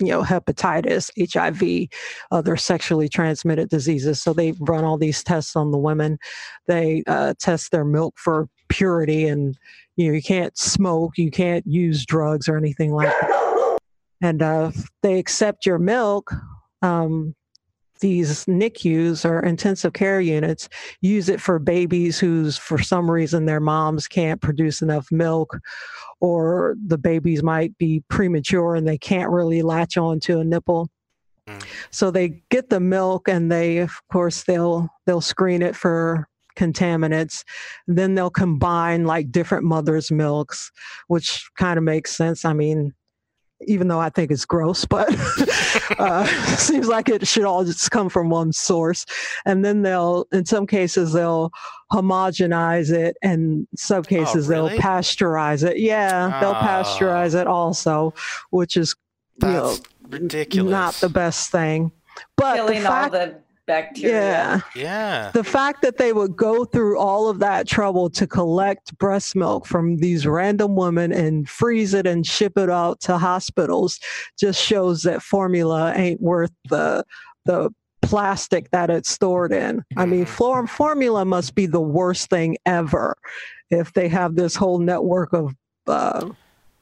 you 0.00 0.08
know, 0.08 0.22
hepatitis, 0.22 1.10
HIV, 1.32 1.88
other 2.30 2.56
sexually 2.56 3.08
transmitted 3.08 3.68
diseases. 3.68 4.20
So 4.20 4.32
they 4.32 4.52
run 4.60 4.82
all 4.82 4.96
these 4.96 5.22
tests 5.22 5.54
on 5.54 5.70
the 5.70 5.78
women. 5.78 6.18
They 6.66 7.02
uh, 7.06 7.34
test 7.38 7.70
their 7.70 7.84
milk 7.84 8.14
for 8.16 8.48
purity, 8.68 9.26
and 9.26 9.56
you 9.96 10.08
know, 10.08 10.14
you 10.14 10.22
can't 10.22 10.56
smoke, 10.56 11.18
you 11.18 11.30
can't 11.30 11.66
use 11.66 12.06
drugs 12.06 12.48
or 12.48 12.56
anything 12.56 12.92
like 12.92 13.08
that. 13.08 13.78
And 14.22 14.42
uh, 14.42 14.72
they 15.02 15.18
accept 15.18 15.66
your 15.66 15.78
milk. 15.78 16.32
Um, 16.82 17.34
these 18.00 18.44
NICUs 18.46 19.24
or 19.24 19.40
intensive 19.40 19.92
care 19.92 20.20
units 20.20 20.68
use 21.00 21.28
it 21.28 21.40
for 21.40 21.58
babies 21.58 22.18
whose, 22.18 22.56
for 22.56 22.78
some 22.78 23.10
reason, 23.10 23.46
their 23.46 23.60
moms 23.60 24.08
can't 24.08 24.40
produce 24.40 24.82
enough 24.82 25.10
milk, 25.10 25.58
or 26.20 26.76
the 26.86 26.98
babies 26.98 27.42
might 27.42 27.76
be 27.78 28.02
premature 28.08 28.74
and 28.74 28.86
they 28.86 28.98
can't 28.98 29.30
really 29.30 29.62
latch 29.62 29.96
on 29.96 30.20
to 30.20 30.40
a 30.40 30.44
nipple. 30.44 30.88
Mm. 31.46 31.64
So 31.90 32.10
they 32.10 32.42
get 32.50 32.70
the 32.70 32.80
milk 32.80 33.28
and 33.28 33.50
they, 33.50 33.78
of 33.78 33.92
course, 34.12 34.44
they'll 34.44 34.88
they'll 35.06 35.20
screen 35.20 35.62
it 35.62 35.74
for 35.76 36.28
contaminants. 36.56 37.44
Then 37.86 38.14
they'll 38.14 38.30
combine 38.30 39.04
like 39.04 39.30
different 39.32 39.64
mothers' 39.64 40.10
milks, 40.10 40.70
which 41.08 41.48
kind 41.58 41.78
of 41.78 41.84
makes 41.84 42.14
sense. 42.14 42.44
I 42.44 42.52
mean, 42.52 42.92
even 43.66 43.88
though 43.88 44.00
I 44.00 44.10
think 44.10 44.30
it's 44.30 44.44
gross, 44.44 44.84
but 44.84 45.08
uh, 45.98 46.24
seems 46.56 46.88
like 46.88 47.08
it 47.08 47.26
should 47.26 47.44
all 47.44 47.64
just 47.64 47.90
come 47.90 48.08
from 48.08 48.30
one 48.30 48.52
source. 48.52 49.04
And 49.44 49.64
then 49.64 49.82
they'll, 49.82 50.26
in 50.32 50.44
some 50.44 50.66
cases, 50.66 51.12
they'll 51.12 51.50
homogenize 51.92 52.90
it, 52.90 53.16
and 53.22 53.66
some 53.76 54.00
oh, 54.00 54.02
cases 54.02 54.48
oh, 54.48 54.54
really? 54.54 54.68
they'll 54.70 54.78
pasteurize 54.78 55.68
it. 55.68 55.78
Yeah, 55.78 56.32
oh. 56.34 56.40
they'll 56.40 56.54
pasteurize 56.54 57.38
it 57.38 57.46
also, 57.46 58.14
which 58.50 58.76
is 58.76 58.94
That's 59.38 59.78
you 59.78 59.82
know, 60.08 60.18
ridiculous. 60.18 60.70
Not 60.70 60.94
the 60.94 61.08
best 61.08 61.50
thing. 61.50 61.92
But 62.36 62.56
killing 62.56 62.82
fact, 62.82 63.14
all 63.14 63.20
the 63.20 63.40
bacteria. 63.70 64.64
Yeah. 64.74 64.82
Yeah. 64.82 65.30
The 65.32 65.44
fact 65.44 65.82
that 65.82 65.96
they 65.96 66.12
would 66.12 66.36
go 66.36 66.64
through 66.64 66.98
all 66.98 67.28
of 67.28 67.38
that 67.38 67.68
trouble 67.68 68.10
to 68.10 68.26
collect 68.26 68.96
breast 68.98 69.36
milk 69.36 69.64
from 69.64 69.98
these 69.98 70.26
random 70.26 70.74
women 70.74 71.12
and 71.12 71.48
freeze 71.48 71.94
it 71.94 72.06
and 72.06 72.26
ship 72.26 72.58
it 72.58 72.68
out 72.68 73.00
to 73.02 73.16
hospitals 73.16 74.00
just 74.38 74.60
shows 74.60 75.02
that 75.02 75.22
formula 75.22 75.92
ain't 75.94 76.20
worth 76.20 76.52
the 76.68 77.04
the 77.44 77.70
plastic 78.02 78.70
that 78.70 78.90
it's 78.90 79.10
stored 79.10 79.52
in. 79.52 79.84
I 79.96 80.04
mean, 80.06 80.24
mm-hmm. 80.24 80.66
formula 80.66 81.24
must 81.24 81.54
be 81.54 81.66
the 81.66 81.80
worst 81.80 82.28
thing 82.28 82.56
ever 82.66 83.16
if 83.70 83.92
they 83.92 84.08
have 84.08 84.34
this 84.34 84.56
whole 84.56 84.80
network 84.80 85.32
of 85.32 85.54
uh, 85.86 86.30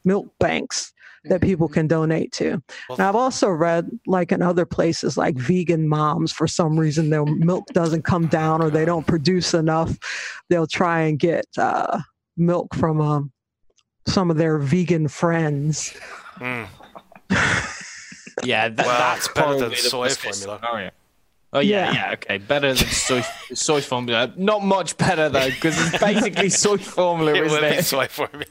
milk 0.04 0.32
banks 0.40 0.92
that 1.28 1.40
people 1.40 1.68
mm-hmm. 1.68 1.74
can 1.74 1.86
donate 1.86 2.32
to. 2.32 2.62
Well, 2.88 3.00
I've 3.00 3.16
also 3.16 3.48
read, 3.48 3.90
like 4.06 4.32
in 4.32 4.42
other 4.42 4.66
places, 4.66 5.16
like 5.16 5.36
vegan 5.36 5.88
moms, 5.88 6.32
for 6.32 6.46
some 6.46 6.78
reason 6.78 7.10
their 7.10 7.24
milk 7.24 7.66
doesn't 7.68 8.02
come 8.02 8.26
down 8.26 8.62
or 8.62 8.70
they 8.70 8.84
don't 8.84 9.06
produce 9.06 9.54
enough. 9.54 9.96
They'll 10.48 10.66
try 10.66 11.02
and 11.02 11.18
get 11.18 11.46
uh, 11.56 12.00
milk 12.36 12.74
from 12.74 13.00
um, 13.00 13.32
some 14.06 14.30
of 14.30 14.36
their 14.36 14.58
vegan 14.58 15.08
friends. 15.08 15.94
Mm. 16.36 16.68
yeah, 18.44 18.68
that, 18.68 18.86
well, 18.86 18.98
that's 18.98 19.28
better 19.28 19.58
than 19.58 19.74
soy 19.74 20.08
formula. 20.10 20.60
Oh 20.62 20.78
yeah. 20.78 20.90
Oh 21.50 21.60
yeah, 21.60 21.86
yeah, 21.86 21.92
yeah, 21.94 22.12
okay, 22.12 22.38
better 22.38 22.74
than 22.74 22.86
soy 22.88 23.22
soy 23.54 23.80
formula. 23.80 24.32
Not 24.36 24.62
much 24.62 24.98
better 24.98 25.30
though, 25.30 25.48
because 25.48 25.78
it's 25.80 26.02
basically 26.02 26.50
soy 26.50 26.76
formula, 26.76 27.34
it 27.36 27.44
isn't 27.44 27.64
it? 27.64 27.84
soy 27.84 28.06
formula. 28.06 28.44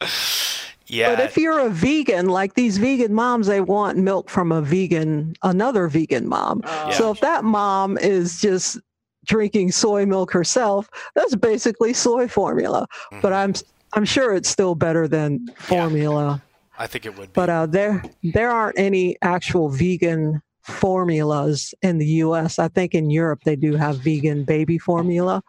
Yeah. 0.86 1.14
But 1.14 1.24
if 1.24 1.36
you're 1.36 1.58
a 1.58 1.70
vegan, 1.70 2.26
like 2.26 2.54
these 2.54 2.78
vegan 2.78 3.14
moms, 3.14 3.46
they 3.46 3.60
want 3.60 3.98
milk 3.98 4.28
from 4.28 4.52
a 4.52 4.60
vegan, 4.60 5.34
another 5.42 5.88
vegan 5.88 6.28
mom. 6.28 6.60
Oh. 6.64 6.90
So 6.92 7.10
if 7.10 7.20
that 7.20 7.44
mom 7.44 7.96
is 7.98 8.40
just 8.40 8.78
drinking 9.24 9.72
soy 9.72 10.04
milk 10.04 10.30
herself, 10.30 10.90
that's 11.14 11.34
basically 11.34 11.94
soy 11.94 12.28
formula. 12.28 12.86
Mm-hmm. 13.12 13.20
But 13.20 13.32
I'm 13.32 13.54
I'm 13.94 14.04
sure 14.04 14.34
it's 14.34 14.48
still 14.48 14.74
better 14.74 15.08
than 15.08 15.46
formula. 15.56 16.42
Yeah. 16.42 16.50
I 16.76 16.86
think 16.86 17.06
it 17.06 17.16
would. 17.16 17.28
Be. 17.28 17.32
But 17.32 17.50
uh, 17.50 17.66
there 17.66 18.02
there 18.22 18.50
aren't 18.50 18.78
any 18.78 19.16
actual 19.22 19.68
vegan 19.68 20.42
formulas 20.64 21.74
in 21.82 21.98
the 21.98 22.06
US. 22.06 22.58
I 22.58 22.68
think 22.68 22.94
in 22.94 23.10
Europe 23.10 23.40
they 23.44 23.56
do 23.56 23.76
have 23.76 23.98
vegan 23.98 24.44
baby 24.44 24.78
formula, 24.78 25.42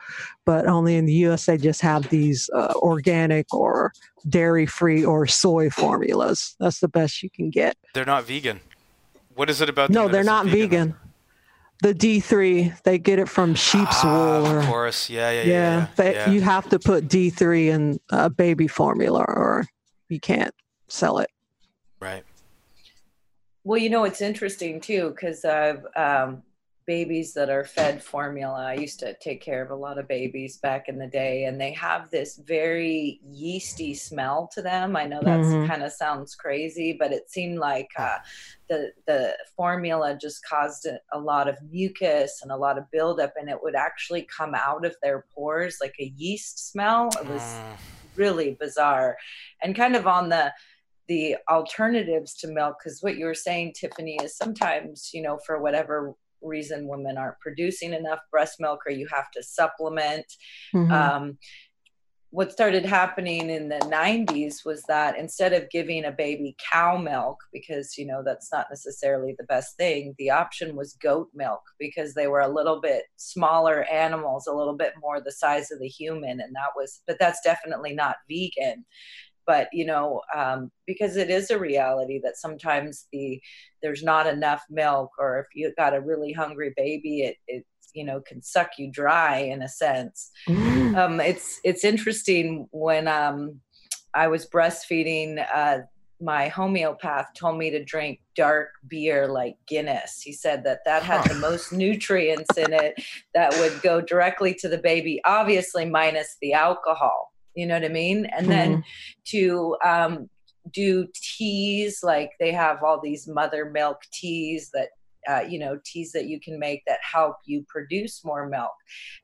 but 0.46 0.68
only 0.68 0.96
in 0.96 1.06
the 1.06 1.14
US 1.26 1.46
they 1.46 1.58
just 1.58 1.82
have 1.82 2.10
these 2.10 2.50
uh, 2.54 2.74
organic 2.76 3.54
or 3.54 3.94
dairy 4.28 4.66
free 4.66 5.06
or 5.06 5.26
soy 5.26 5.70
formulas. 5.70 6.56
That's 6.60 6.80
the 6.80 6.88
best 6.88 7.24
you 7.24 7.30
can 7.30 7.50
get. 7.50 7.78
They're 7.94 8.06
not 8.06 8.26
vegan. 8.26 8.60
What 9.36 9.50
is 9.50 9.62
it 9.62 9.70
about? 9.70 9.90
No, 9.90 10.08
they're 10.08 10.24
not 10.24 10.46
vegan? 10.46 10.70
vegan. 10.70 10.96
The 11.82 11.94
D3, 11.94 12.84
they 12.84 12.98
get 12.98 13.20
it 13.20 13.28
from 13.28 13.54
sheep's 13.54 13.98
ah, 14.04 14.42
wool. 14.42 14.48
Or, 14.48 14.60
of 14.60 14.66
course, 14.66 15.10
yeah, 15.10 15.30
yeah, 15.30 15.42
yeah. 15.42 15.46
yeah, 15.46 15.88
they, 15.98 16.14
yeah. 16.14 16.30
You 16.30 16.42
have 16.42 16.70
to 16.70 16.80
put 16.80 17.10
D3 17.10 17.68
in 17.68 18.00
uh, 18.10 18.30
baby 18.30 18.68
formula, 18.68 19.26
or 19.28 19.66
you 20.08 20.22
can't 20.22 20.56
sell 20.88 21.20
it. 21.20 21.30
Right. 22.00 22.24
Well, 23.66 23.80
you 23.80 23.90
know, 23.90 24.04
it's 24.04 24.22
interesting 24.22 24.80
too, 24.80 25.10
because 25.10 25.44
of 25.44 25.86
um, 25.96 26.44
babies 26.86 27.34
that 27.34 27.50
are 27.50 27.64
fed 27.64 28.04
formula. 28.04 28.64
I 28.64 28.76
used 28.76 29.00
to 29.00 29.16
take 29.16 29.42
care 29.42 29.64
of 29.64 29.72
a 29.72 29.76
lot 29.76 29.98
of 29.98 30.08
babies 30.08 30.58
back 30.58 30.88
in 30.88 31.00
the 31.00 31.08
day, 31.08 31.46
and 31.46 31.60
they 31.60 31.72
have 31.74 32.12
this 32.12 32.38
very 32.38 33.20
yeasty 33.28 33.96
smell 33.96 34.48
to 34.54 34.62
them. 34.62 34.96
I 34.96 35.06
know 35.06 35.20
that 35.24 35.40
mm-hmm. 35.40 35.66
kind 35.68 35.82
of 35.82 35.92
sounds 35.92 36.36
crazy, 36.36 36.96
but 36.98 37.12
it 37.12 37.32
seemed 37.32 37.58
like 37.58 37.90
uh, 37.98 38.18
the 38.70 38.92
the 39.08 39.36
formula 39.56 40.16
just 40.22 40.46
caused 40.46 40.88
a 41.12 41.20
lot 41.20 41.48
of 41.48 41.58
mucus 41.72 42.42
and 42.44 42.52
a 42.52 42.58
lot 42.58 42.78
of 42.78 42.90
buildup, 42.92 43.34
and 43.36 43.50
it 43.50 43.58
would 43.62 43.76
actually 43.76 44.28
come 44.38 44.54
out 44.54 44.86
of 44.86 44.96
their 45.02 45.26
pores 45.34 45.78
like 45.82 45.96
a 46.00 46.14
yeast 46.16 46.70
smell. 46.70 47.10
It 47.20 47.28
was 47.28 47.42
mm. 47.42 47.78
really 48.16 48.58
bizarre, 48.60 49.18
and 49.64 49.76
kind 49.76 49.96
of 49.96 50.06
on 50.06 50.30
the 50.30 50.54
the 51.08 51.36
alternatives 51.50 52.36
to 52.36 52.48
milk 52.48 52.78
because 52.80 53.02
what 53.02 53.18
you 53.18 53.26
were 53.26 53.34
saying 53.34 53.74
tiffany 53.80 54.18
is 54.24 54.38
sometimes 54.38 55.12
you 55.14 55.22
know 55.22 55.38
for 55.46 55.62
whatever 55.62 56.14
reason 56.42 56.88
women 56.88 57.18
aren't 57.18 57.40
producing 57.40 57.94
enough 57.94 58.20
breast 58.32 58.60
milk 58.60 58.82
or 58.86 58.92
you 58.92 59.08
have 59.12 59.30
to 59.32 59.42
supplement 59.42 60.26
mm-hmm. 60.74 60.92
um, 60.92 61.38
what 62.36 62.52
started 62.52 62.86
happening 62.86 63.50
in 63.50 63.70
the 63.70 63.80
90s 63.80 64.66
was 64.66 64.84
that 64.90 65.18
instead 65.18 65.54
of 65.54 65.70
giving 65.70 66.04
a 66.04 66.12
baby 66.12 66.54
cow 66.72 66.98
milk 66.98 67.38
because 67.54 67.98
you 67.98 68.06
know 68.06 68.22
that's 68.24 68.52
not 68.52 68.68
necessarily 68.70 69.34
the 69.38 69.46
best 69.46 69.78
thing 69.78 70.14
the 70.18 70.30
option 70.30 70.76
was 70.76 70.98
goat 71.02 71.30
milk 71.34 71.62
because 71.80 72.14
they 72.14 72.28
were 72.28 72.42
a 72.42 72.54
little 72.54 72.82
bit 72.82 73.04
smaller 73.16 73.86
animals 73.86 74.48
a 74.48 74.54
little 74.54 74.76
bit 74.76 74.94
more 75.02 75.22
the 75.22 75.32
size 75.32 75.72
of 75.72 75.80
the 75.80 75.88
human 75.88 76.42
and 76.42 76.54
that 76.54 76.72
was 76.76 77.02
but 77.08 77.18
that's 77.20 77.40
definitely 77.42 77.94
not 77.94 78.18
vegan 78.30 78.84
but 79.46 79.68
you 79.74 79.86
know 79.86 80.22
um, 80.36 80.72
because 80.86 81.16
it 81.16 81.30
is 81.30 81.50
a 81.50 81.60
reality 81.60 82.20
that 82.24 82.38
sometimes 82.38 83.08
the 83.12 83.42
there's 83.82 84.04
not 84.04 84.28
enough 84.28 84.64
milk 84.70 85.12
or 85.20 85.40
if 85.40 85.46
you 85.54 85.72
got 85.78 85.96
a 85.96 86.02
really 86.02 86.32
hungry 86.32 86.74
baby 86.76 87.22
it 87.22 87.38
it 87.48 87.66
you 87.94 88.04
know 88.04 88.22
can 88.22 88.42
suck 88.42 88.72
you 88.78 88.92
dry 88.92 89.38
in 89.38 89.62
a 89.62 89.70
sense 89.70 90.32
mm. 90.48 90.96
um, 90.98 91.20
it's 91.20 91.60
it's 91.64 91.84
interesting 91.84 92.68
when 92.72 93.08
um, 93.08 93.60
i 94.14 94.28
was 94.28 94.46
breastfeeding 94.48 95.46
uh, 95.54 95.80
my 96.22 96.48
homeopath 96.48 97.34
told 97.34 97.58
me 97.58 97.70
to 97.70 97.84
drink 97.84 98.20
dark 98.36 98.70
beer 98.88 99.28
like 99.28 99.58
Guinness. 99.68 100.22
He 100.22 100.32
said 100.32 100.64
that 100.64 100.80
that 100.86 101.04
had 101.04 101.26
the 101.26 101.36
most 101.36 101.74
nutrients 101.74 102.58
in 102.58 102.74
it 102.74 102.96
that 103.34 103.54
would 103.60 103.82
go 103.82 104.02
directly 104.02 104.54
to 104.56 104.70
the 104.70 104.78
baby, 104.78 105.20
obviously 105.26 105.86
minus 105.86 106.38
the 106.42 106.54
alcohol. 106.54 107.32
You 107.56 107.68
know 107.68 107.76
what 107.76 107.86
I 107.86 107.90
mean? 107.90 108.26
And 108.26 108.48
mm-hmm. 108.48 108.50
then 108.50 108.84
to 109.26 109.78
um, 109.84 110.30
do 110.72 111.08
teas, 111.14 112.02
like 112.04 112.32
they 112.40 112.52
have 112.52 112.84
all 112.84 113.00
these 113.02 113.28
mother 113.28 113.70
milk 113.70 114.02
teas 114.12 114.70
that 114.74 114.90
uh, 115.28 115.42
you 115.48 115.60
know 115.60 115.80
teas 115.84 116.12
that 116.12 116.28
you 116.28 116.40
can 116.40 116.60
make 116.60 116.84
that 116.86 117.00
help 117.02 117.38
you 117.46 117.66
produce 117.68 118.24
more 118.24 118.48
milk 118.48 118.74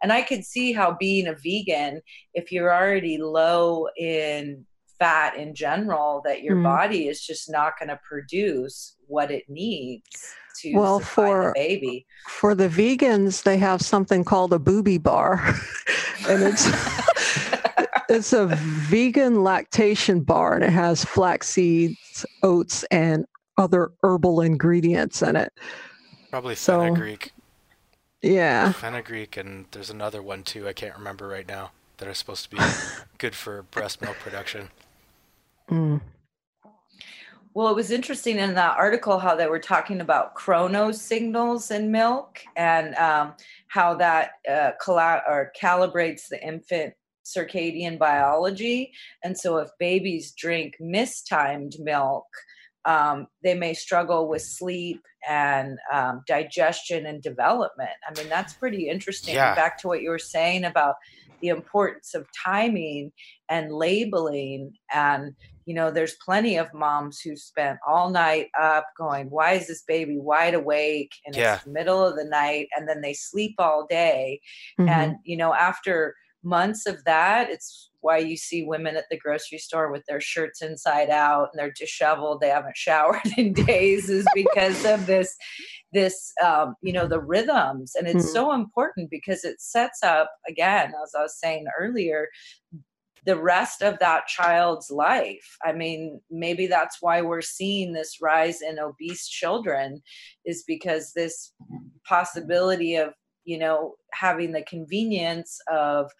and 0.01 0.11
i 0.11 0.21
could 0.21 0.43
see 0.43 0.71
how 0.71 0.95
being 0.99 1.27
a 1.27 1.35
vegan 1.43 2.01
if 2.33 2.51
you're 2.51 2.73
already 2.73 3.17
low 3.17 3.87
in 3.97 4.65
fat 4.97 5.35
in 5.35 5.53
general 5.53 6.21
that 6.25 6.41
your 6.41 6.55
mm. 6.55 6.63
body 6.63 7.07
is 7.07 7.25
just 7.25 7.49
not 7.51 7.73
going 7.79 7.89
to 7.89 7.99
produce 8.07 8.95
what 9.07 9.31
it 9.31 9.43
needs 9.49 10.35
to 10.59 10.73
well 10.73 10.99
for 10.99 11.53
the 11.55 11.59
baby 11.59 12.05
for 12.27 12.55
the 12.55 12.67
vegans 12.67 13.43
they 13.43 13.57
have 13.57 13.81
something 13.81 14.23
called 14.23 14.53
a 14.53 14.59
booby 14.59 14.97
bar 14.97 15.55
and 16.27 16.43
it's 16.43 16.65
it's 18.11 18.33
a 18.33 18.47
vegan 18.47 19.43
lactation 19.43 20.21
bar 20.21 20.55
and 20.55 20.63
it 20.63 20.71
has 20.71 21.03
flax 21.03 21.49
seeds 21.49 22.25
oats 22.43 22.83
and 22.91 23.25
other 23.57 23.91
herbal 24.03 24.41
ingredients 24.41 25.21
in 25.21 25.35
it. 25.35 25.53
Probably 26.29 26.55
fenugreek. 26.55 27.31
yeah. 28.21 28.71
Fenugreek 28.71 29.37
and 29.37 29.65
there's 29.71 29.89
another 29.89 30.21
one 30.21 30.43
too 30.43 30.67
i 30.67 30.73
can't 30.73 30.95
remember 30.95 31.27
right 31.27 31.47
now 31.47 31.71
that 31.97 32.07
are 32.07 32.13
supposed 32.13 32.49
to 32.49 32.55
be 32.55 32.61
good 33.17 33.35
for 33.35 33.63
breast 33.63 34.01
milk 34.01 34.17
production. 34.19 34.69
Mm. 35.69 36.01
Well, 37.53 37.67
it 37.67 37.75
was 37.75 37.91
interesting 37.91 38.37
in 38.37 38.53
that 38.55 38.77
article 38.77 39.19
how 39.19 39.35
they 39.35 39.47
were 39.47 39.59
talking 39.59 39.99
about 39.99 40.35
chronos 40.35 41.01
signals 41.01 41.69
in 41.69 41.91
milk 41.91 42.39
and 42.55 42.95
um, 42.95 43.33
how 43.67 43.93
that 43.95 44.31
uh, 44.49 44.71
cala- 44.79 45.23
or 45.27 45.51
calibrates 45.59 46.29
the 46.29 46.41
infant 46.41 46.93
circadian 47.25 47.97
biology. 47.97 48.91
And 49.23 49.37
so, 49.37 49.57
if 49.57 49.69
babies 49.79 50.33
drink 50.37 50.75
mistimed 50.79 51.73
milk, 51.79 52.25
um, 52.85 53.27
they 53.43 53.53
may 53.53 53.73
struggle 53.73 54.27
with 54.27 54.41
sleep 54.41 55.01
and 55.27 55.77
um, 55.93 56.23
digestion 56.27 57.05
and 57.05 57.21
development. 57.21 57.91
I 58.07 58.17
mean, 58.17 58.29
that's 58.29 58.53
pretty 58.53 58.89
interesting. 58.89 59.35
Yeah. 59.35 59.53
Back 59.53 59.77
to 59.79 59.87
what 59.87 60.01
you 60.01 60.09
were 60.09 60.19
saying 60.19 60.63
about 60.63 60.95
the 61.41 61.49
importance 61.49 62.13
of 62.13 62.27
timing 62.43 63.11
and 63.49 63.73
labeling 63.73 64.73
and 64.93 65.33
you 65.65 65.73
know 65.73 65.91
there's 65.91 66.15
plenty 66.23 66.55
of 66.55 66.73
moms 66.73 67.19
who 67.19 67.35
spent 67.35 67.79
all 67.87 68.09
night 68.09 68.47
up 68.59 68.85
going 68.97 69.27
why 69.29 69.53
is 69.53 69.67
this 69.67 69.83
baby 69.87 70.17
wide 70.17 70.53
awake 70.53 71.11
and 71.25 71.35
yeah. 71.35 71.55
it's 71.55 71.63
the 71.63 71.71
middle 71.71 72.05
of 72.05 72.15
the 72.15 72.25
night 72.25 72.67
and 72.75 72.87
then 72.87 73.01
they 73.01 73.13
sleep 73.13 73.55
all 73.57 73.85
day 73.89 74.39
mm-hmm. 74.79 74.89
and 74.89 75.15
you 75.23 75.35
know 75.35 75.53
after 75.53 76.15
months 76.43 76.85
of 76.85 77.03
that 77.03 77.49
it's 77.49 77.89
why 78.01 78.17
you 78.17 78.35
see 78.35 78.63
women 78.63 78.95
at 78.95 79.05
the 79.11 79.17
grocery 79.17 79.59
store 79.59 79.91
with 79.91 80.03
their 80.07 80.19
shirts 80.19 80.61
inside 80.61 81.09
out 81.09 81.49
and 81.51 81.59
they're 81.59 81.73
disheveled 81.77 82.41
they 82.41 82.49
haven't 82.49 82.75
showered 82.75 83.21
in 83.37 83.53
days 83.65 84.09
is 84.09 84.25
because 84.33 84.83
of 84.85 85.05
this 85.05 85.35
this 85.93 86.31
um, 86.43 86.75
you 86.81 86.93
know 86.93 87.07
the 87.07 87.19
rhythms 87.19 87.93
and 87.95 88.07
it's 88.07 88.25
mm-hmm. 88.25 88.33
so 88.33 88.53
important 88.53 89.09
because 89.09 89.43
it 89.43 89.61
sets 89.61 90.01
up 90.03 90.31
again 90.47 90.91
as 91.03 91.11
i 91.17 91.21
was 91.21 91.39
saying 91.39 91.65
earlier 91.79 92.27
the 93.25 93.37
rest 93.37 93.81
of 93.81 93.99
that 93.99 94.27
child's 94.27 94.89
life. 94.89 95.57
I 95.63 95.73
mean, 95.73 96.19
maybe 96.31 96.67
that's 96.67 96.97
why 97.01 97.21
we're 97.21 97.41
seeing 97.41 97.93
this 97.93 98.17
rise 98.21 98.61
in 98.61 98.79
obese 98.79 99.27
children, 99.27 100.01
is 100.45 100.63
because 100.65 101.13
this 101.13 101.53
possibility 102.07 102.95
of, 102.95 103.13
you 103.45 103.57
know, 103.57 103.95
having 104.13 104.51
the 104.51 104.63
convenience 104.63 105.59
of 105.71 106.11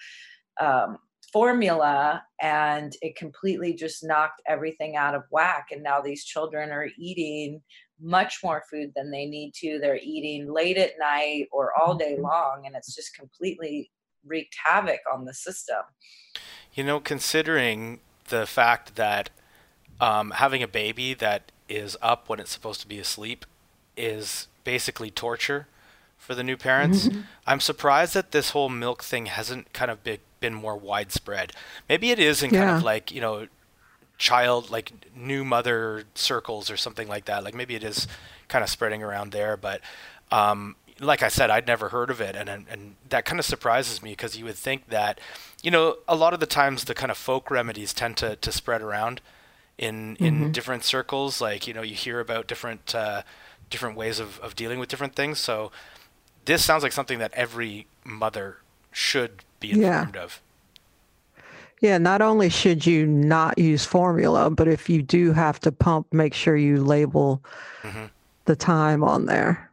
um, 0.60 0.97
formula 1.31 2.23
and 2.41 2.93
it 3.01 3.15
completely 3.15 3.73
just 3.73 4.03
knocked 4.03 4.41
everything 4.47 4.95
out 4.95 5.15
of 5.15 5.23
whack. 5.31 5.67
And 5.71 5.81
now 5.84 6.01
these 6.01 6.23
children 6.25 6.71
are 6.71 6.89
eating 6.97 7.62
much 8.01 8.39
more 8.43 8.63
food 8.69 8.91
than 8.95 9.12
they 9.12 9.25
need 9.25 9.53
to. 9.55 9.79
They're 9.79 9.99
eating 10.01 10.51
late 10.51 10.77
at 10.77 10.93
night 10.99 11.47
or 11.51 11.71
all 11.79 11.95
day 11.95 12.13
mm-hmm. 12.13 12.23
long, 12.23 12.63
and 12.65 12.75
it's 12.75 12.95
just 12.95 13.15
completely 13.15 13.91
wreaked 14.25 14.55
havoc 14.63 14.99
on 15.12 15.25
the 15.25 15.34
system. 15.34 15.81
You 16.73 16.84
know, 16.84 16.99
considering 16.99 17.99
the 18.29 18.45
fact 18.45 18.95
that 18.95 19.29
um, 19.99 20.31
having 20.31 20.63
a 20.63 20.67
baby 20.67 21.13
that 21.13 21.51
is 21.69 21.95
up 22.01 22.27
when 22.27 22.39
it's 22.39 22.51
supposed 22.51 22.81
to 22.81 22.88
be 22.88 22.99
asleep 22.99 23.45
is 23.95 24.47
basically 24.63 25.12
torture 25.12 25.67
for 26.32 26.36
the 26.36 26.44
new 26.44 26.56
parents. 26.56 27.10
Mm-hmm. 27.10 27.22
I'm 27.46 27.60
surprised 27.60 28.13
that 28.13 28.32
this 28.32 28.52
whole 28.52 28.70
milk 28.70 29.04
thing 29.04 29.26
hasn't 29.26 29.74
kind 29.74 29.91
of 29.91 30.02
been, 30.02 30.20
been 30.39 30.54
more 30.54 30.78
widespread. 30.78 31.52
Maybe 31.89 32.10
it 32.12 32.20
is 32.20 32.41
in 32.41 32.54
yeah. 32.54 32.63
kind 32.63 32.78
of 32.78 32.84
like, 32.84 33.12
you 33.12 33.20
know, 33.20 33.48
child, 34.17 34.70
like 34.70 34.94
new 35.13 35.44
mother 35.44 36.04
circles 36.15 36.72
or 36.72 36.78
something 36.78 37.10
like 37.10 37.26
that. 37.26 37.44
Like 37.44 37.54
maybe 37.54 37.76
it 37.76 37.84
is 37.84 38.08
kind 38.48 38.63
of 38.63 38.70
spreading 38.70 39.04
around 39.04 39.34
there, 39.34 39.58
but 39.58 39.82
um, 40.32 40.78
like 41.02 41.22
I 41.22 41.28
said, 41.28 41.50
I'd 41.50 41.67
never 41.67 41.89
heard 41.89 42.10
of 42.10 42.22
it, 42.22 42.36
and 42.38 42.48
and, 42.48 42.65
and 42.70 42.96
that 43.10 43.26
kind 43.26 43.39
of 43.39 43.46
surprises 43.46 44.02
me 44.02 44.12
because 44.12 44.38
you 44.38 44.46
would 44.46 44.56
think 44.56 44.88
that, 44.88 45.20
you 45.62 45.72
know, 45.72 45.98
a 46.08 46.15
lot 46.15 46.34
of 46.34 46.39
the 46.39 46.46
times 46.46 46.86
the 46.86 46.94
kind 46.94 47.12
of 47.12 47.17
folk 47.17 47.52
remedies 47.52 47.94
tend 47.94 48.15
to, 48.17 48.38
to 48.38 48.52
spread 48.54 48.82
around 48.82 49.20
in 49.78 50.15
in 50.17 50.36
mm-hmm. 50.36 50.52
different 50.52 50.86
circles. 50.86 51.41
Like 51.41 51.67
you 51.67 51.74
know, 51.74 51.82
you 51.82 51.96
hear 51.96 52.22
about 52.22 52.48
different 52.48 52.96
uh, 52.96 53.24
different 53.72 53.98
ways 53.98 54.20
of, 54.20 54.39
of 54.39 54.56
dealing 54.56 54.80
with 54.80 54.89
different 54.89 55.15
things. 55.15 55.39
So 55.39 55.72
this 56.45 56.63
sounds 56.63 56.84
like 56.84 56.91
something 56.91 57.19
that 57.19 57.34
every 57.34 57.88
mother 58.04 58.58
should 58.91 59.43
be 59.60 59.71
informed 59.71 60.15
yeah. 60.15 60.23
of. 60.23 60.41
Yeah, 61.82 61.97
not 61.97 62.21
only 62.21 62.49
should 62.49 62.86
you 62.86 63.08
not 63.08 63.58
use 63.58 63.86
formula, 63.86 64.51
but 64.51 64.67
if 64.67 64.88
you 64.88 65.01
do 65.01 65.34
have 65.34 65.60
to 65.62 65.71
pump, 65.71 66.13
make 66.13 66.36
sure 66.36 66.56
you 66.56 66.84
label 66.84 67.43
mm-hmm. 67.82 68.06
the 68.45 68.56
time 68.56 69.04
on 69.04 69.25
there. 69.25 69.71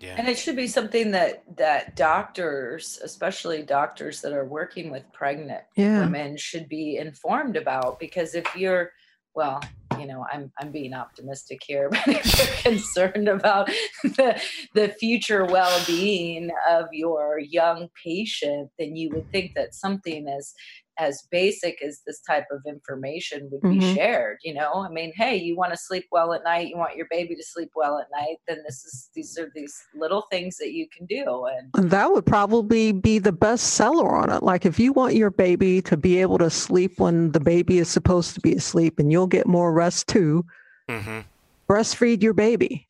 Yeah. 0.00 0.16
And 0.18 0.28
it 0.28 0.36
should 0.36 0.56
be 0.56 0.66
something 0.66 1.12
that 1.12 1.44
that 1.56 1.96
doctors, 1.96 2.98
especially 3.02 3.62
doctors 3.62 4.20
that 4.22 4.32
are 4.32 4.44
working 4.44 4.90
with 4.90 5.10
pregnant 5.12 5.62
yeah. 5.74 6.00
women, 6.00 6.36
should 6.36 6.68
be 6.68 6.96
informed 6.98 7.56
about 7.56 7.98
because 7.98 8.34
if 8.34 8.44
you're 8.56 8.92
well, 9.34 9.62
you 9.98 10.06
know, 10.06 10.26
I'm 10.32 10.52
I'm 10.58 10.72
being 10.72 10.94
optimistic 10.94 11.60
here, 11.66 11.88
but 11.90 12.06
if 12.06 12.38
you're 12.38 12.56
concerned 12.72 13.28
about 13.28 13.68
the 14.02 14.40
the 14.74 14.88
future 14.88 15.44
well-being 15.44 16.50
of 16.68 16.86
your 16.92 17.38
young 17.38 17.88
patient, 18.02 18.70
then 18.78 18.96
you 18.96 19.10
would 19.10 19.30
think 19.30 19.54
that 19.54 19.74
something 19.74 20.28
as 20.28 20.54
as 20.98 21.22
basic 21.30 21.82
as 21.82 22.00
this 22.06 22.20
type 22.20 22.46
of 22.50 22.60
information 22.66 23.48
would 23.50 23.60
be 23.62 23.78
mm-hmm. 23.78 23.94
shared 23.94 24.38
you 24.42 24.54
know 24.54 24.72
i 24.74 24.88
mean 24.88 25.12
hey 25.14 25.36
you 25.36 25.56
want 25.56 25.72
to 25.72 25.76
sleep 25.76 26.04
well 26.10 26.32
at 26.32 26.42
night 26.44 26.68
you 26.68 26.76
want 26.76 26.96
your 26.96 27.06
baby 27.10 27.34
to 27.34 27.42
sleep 27.42 27.70
well 27.74 27.98
at 27.98 28.06
night 28.12 28.36
then 28.48 28.58
this 28.64 28.84
is 28.84 29.10
these 29.14 29.38
are 29.38 29.50
these 29.54 29.82
little 29.94 30.22
things 30.30 30.56
that 30.56 30.72
you 30.72 30.86
can 30.88 31.06
do 31.06 31.46
and 31.74 31.90
that 31.90 32.10
would 32.10 32.24
probably 32.24 32.92
be 32.92 33.18
the 33.18 33.32
best 33.32 33.74
seller 33.74 34.14
on 34.14 34.30
it 34.30 34.42
like 34.42 34.64
if 34.64 34.78
you 34.78 34.92
want 34.92 35.14
your 35.14 35.30
baby 35.30 35.82
to 35.82 35.96
be 35.96 36.20
able 36.20 36.38
to 36.38 36.50
sleep 36.50 36.98
when 36.98 37.30
the 37.32 37.40
baby 37.40 37.78
is 37.78 37.88
supposed 37.88 38.34
to 38.34 38.40
be 38.40 38.54
asleep 38.54 38.98
and 38.98 39.12
you'll 39.12 39.26
get 39.26 39.46
more 39.46 39.72
rest 39.72 40.06
too 40.08 40.44
mm-hmm. 40.88 41.20
breastfeed 41.68 42.22
your 42.22 42.34
baby 42.34 42.86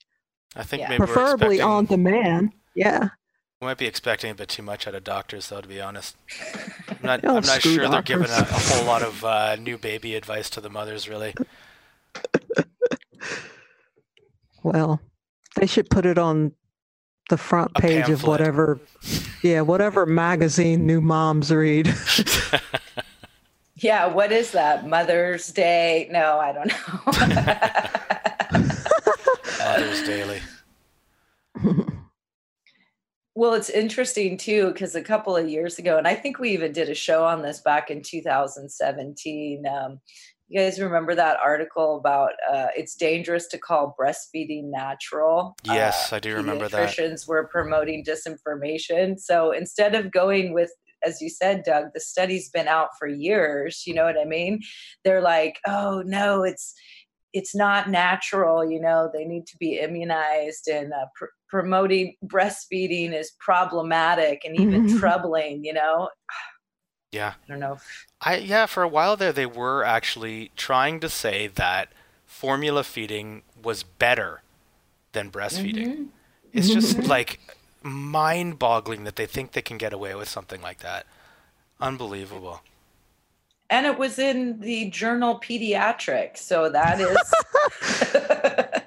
i 0.55 0.63
think 0.63 0.81
yeah. 0.81 0.97
preferably 0.97 1.57
expecting... 1.57 1.63
on 1.63 1.85
demand 1.87 2.53
yeah 2.75 3.09
we 3.61 3.67
might 3.67 3.77
be 3.79 3.87
expecting 3.87 4.31
a 4.31 4.35
bit 4.35 4.49
too 4.49 4.63
much 4.63 4.87
out 4.87 4.95
of 4.95 5.03
doctors, 5.03 5.49
though. 5.49 5.63
To 5.63 5.69
be 5.69 5.81
honest, 5.81 6.15
I'm 6.89 6.99
not. 7.03 7.21
I'm 7.25 7.35
not 7.35 7.63
sure 7.63 7.85
doctors. 7.85 7.91
they're 7.91 8.03
giving 8.03 8.31
a, 8.31 8.41
a, 8.41 8.45
whole 8.45 8.85
lot 8.85 9.03
of 9.03 9.25
uh, 9.25 9.57
new 9.57 9.79
baby 9.79 10.15
advice 10.15 10.51
to 10.51 10.61
the 10.61 10.69
mothers, 10.69 11.09
really. 11.09 11.35
well, 14.63 15.01
they 15.57 15.67
should 15.67 15.89
put 15.89 16.05
it 16.05 16.19
on 16.19 16.53
the 17.31 17.39
front 17.39 17.73
page 17.75 18.11
of 18.11 18.25
whatever, 18.25 18.79
yeah, 19.43 19.63
whatever 19.63 20.05
magazine 20.05 20.87
new 20.87 21.01
moms 21.01 21.51
read. 21.51 21.95
yeah, 23.77 24.05
what 24.07 24.33
is 24.33 24.51
that? 24.53 24.87
Mother's 24.87 25.49
Day? 25.49 26.09
No, 26.11 26.39
I 26.39 26.53
don't 26.53 26.69
know. 26.69 26.75
Mother's 29.59 30.03
Daily. 30.03 30.43
Well, 33.37 33.53
it's 33.53 33.69
interesting 33.69 34.39
too, 34.39 34.69
because 34.69 34.95
a 34.95 35.03
couple 35.03 35.37
of 35.37 35.47
years 35.47 35.79
ago, 35.79 35.99
and 35.99 36.09
I 36.09 36.15
think 36.15 36.39
we 36.39 36.53
even 36.53 36.73
did 36.73 36.89
a 36.89 36.95
show 36.95 37.23
on 37.23 37.43
this 37.43 37.61
back 37.61 37.91
in 37.91 38.01
2017. 38.01 39.65
Um, 39.67 40.01
you 40.49 40.59
guys 40.59 40.81
remember 40.81 41.15
that 41.15 41.37
article 41.45 41.99
about 41.99 42.31
uh, 42.51 42.69
it's 42.75 42.95
dangerous 42.95 43.47
to 43.49 43.59
call 43.59 43.95
breastfeeding 44.01 44.71
natural? 44.71 45.55
Yes, 45.65 46.13
uh, 46.13 46.17
I 46.17 46.19
do 46.21 46.35
remember 46.35 46.67
that. 46.67 46.89
Pediatricians 46.89 47.29
were 47.29 47.47
promoting 47.49 48.03
disinformation. 48.05 49.21
So 49.21 49.51
instead 49.51 49.95
of 49.95 50.11
going 50.11 50.55
with 50.55 50.73
as 51.05 51.21
you 51.21 51.29
said, 51.29 51.63
Doug, 51.63 51.89
the 51.95 52.01
study's 52.01 52.49
been 52.49 52.69
out 52.69 52.89
for 52.99 53.07
years. 53.07 53.85
You 53.87 53.95
know 53.95 54.05
what 54.05 54.19
I 54.19 54.25
mean? 54.25 54.61
They're 55.05 55.21
like, 55.21 55.61
oh 55.67 56.03
no, 56.07 56.43
it's 56.43 56.75
it's 57.37 57.55
not 57.55 57.91
natural. 57.91 58.65
You 58.69 58.81
know, 58.81 59.11
they 59.13 59.25
need 59.25 59.47
to 59.47 59.57
be 59.59 59.79
immunized, 59.79 60.69
and 60.69 60.93
uh, 60.93 61.07
pr- 61.15 61.35
promoting 61.49 62.15
breastfeeding 62.25 63.13
is 63.13 63.33
problematic 63.39 64.43
and 64.45 64.59
even 64.61 64.87
Mhm. 64.87 64.99
troubling. 64.99 65.65
You 65.65 65.75
know, 65.75 66.09
Yeah. 67.13 67.35
I 67.45 67.47
don't 67.49 67.61
know. 67.61 67.75
If, 67.75 68.07
I 68.21 68.37
yeah, 68.39 68.67
for 68.67 68.83
a 68.83 68.89
while 68.89 69.17
there 69.17 69.33
they 69.33 69.47
were 69.47 69.85
actually 69.85 70.51
trying 70.57 71.01
to 71.01 71.09
say 71.09 71.47
that 71.47 71.89
formula 72.27 72.83
feeding 72.85 73.43
was 73.63 73.83
better 73.85 74.43
than 75.13 75.31
breastfeeding. 75.31 75.87
Mhm. 75.87 76.09
It's 76.53 76.69
just 76.69 77.07
like 77.07 77.39
mind-boggling 77.83 79.05
that 79.05 79.17
they 79.17 79.27
think 79.27 79.53
they 79.53 79.63
can 79.63 79.79
get 79.79 79.93
away 79.93 80.15
with 80.15 80.29
something 80.29 80.61
like 80.61 80.81
that. 80.81 81.07
Unbelievable. 81.81 82.61
And 83.71 83.87
it 83.87 83.99
was 83.99 84.19
in 84.19 84.61
the 84.61 84.91
journal 84.91 85.41
Pediatrics, 85.41 86.39
so 86.39 86.69
that 86.71 87.01
is. 87.01 87.17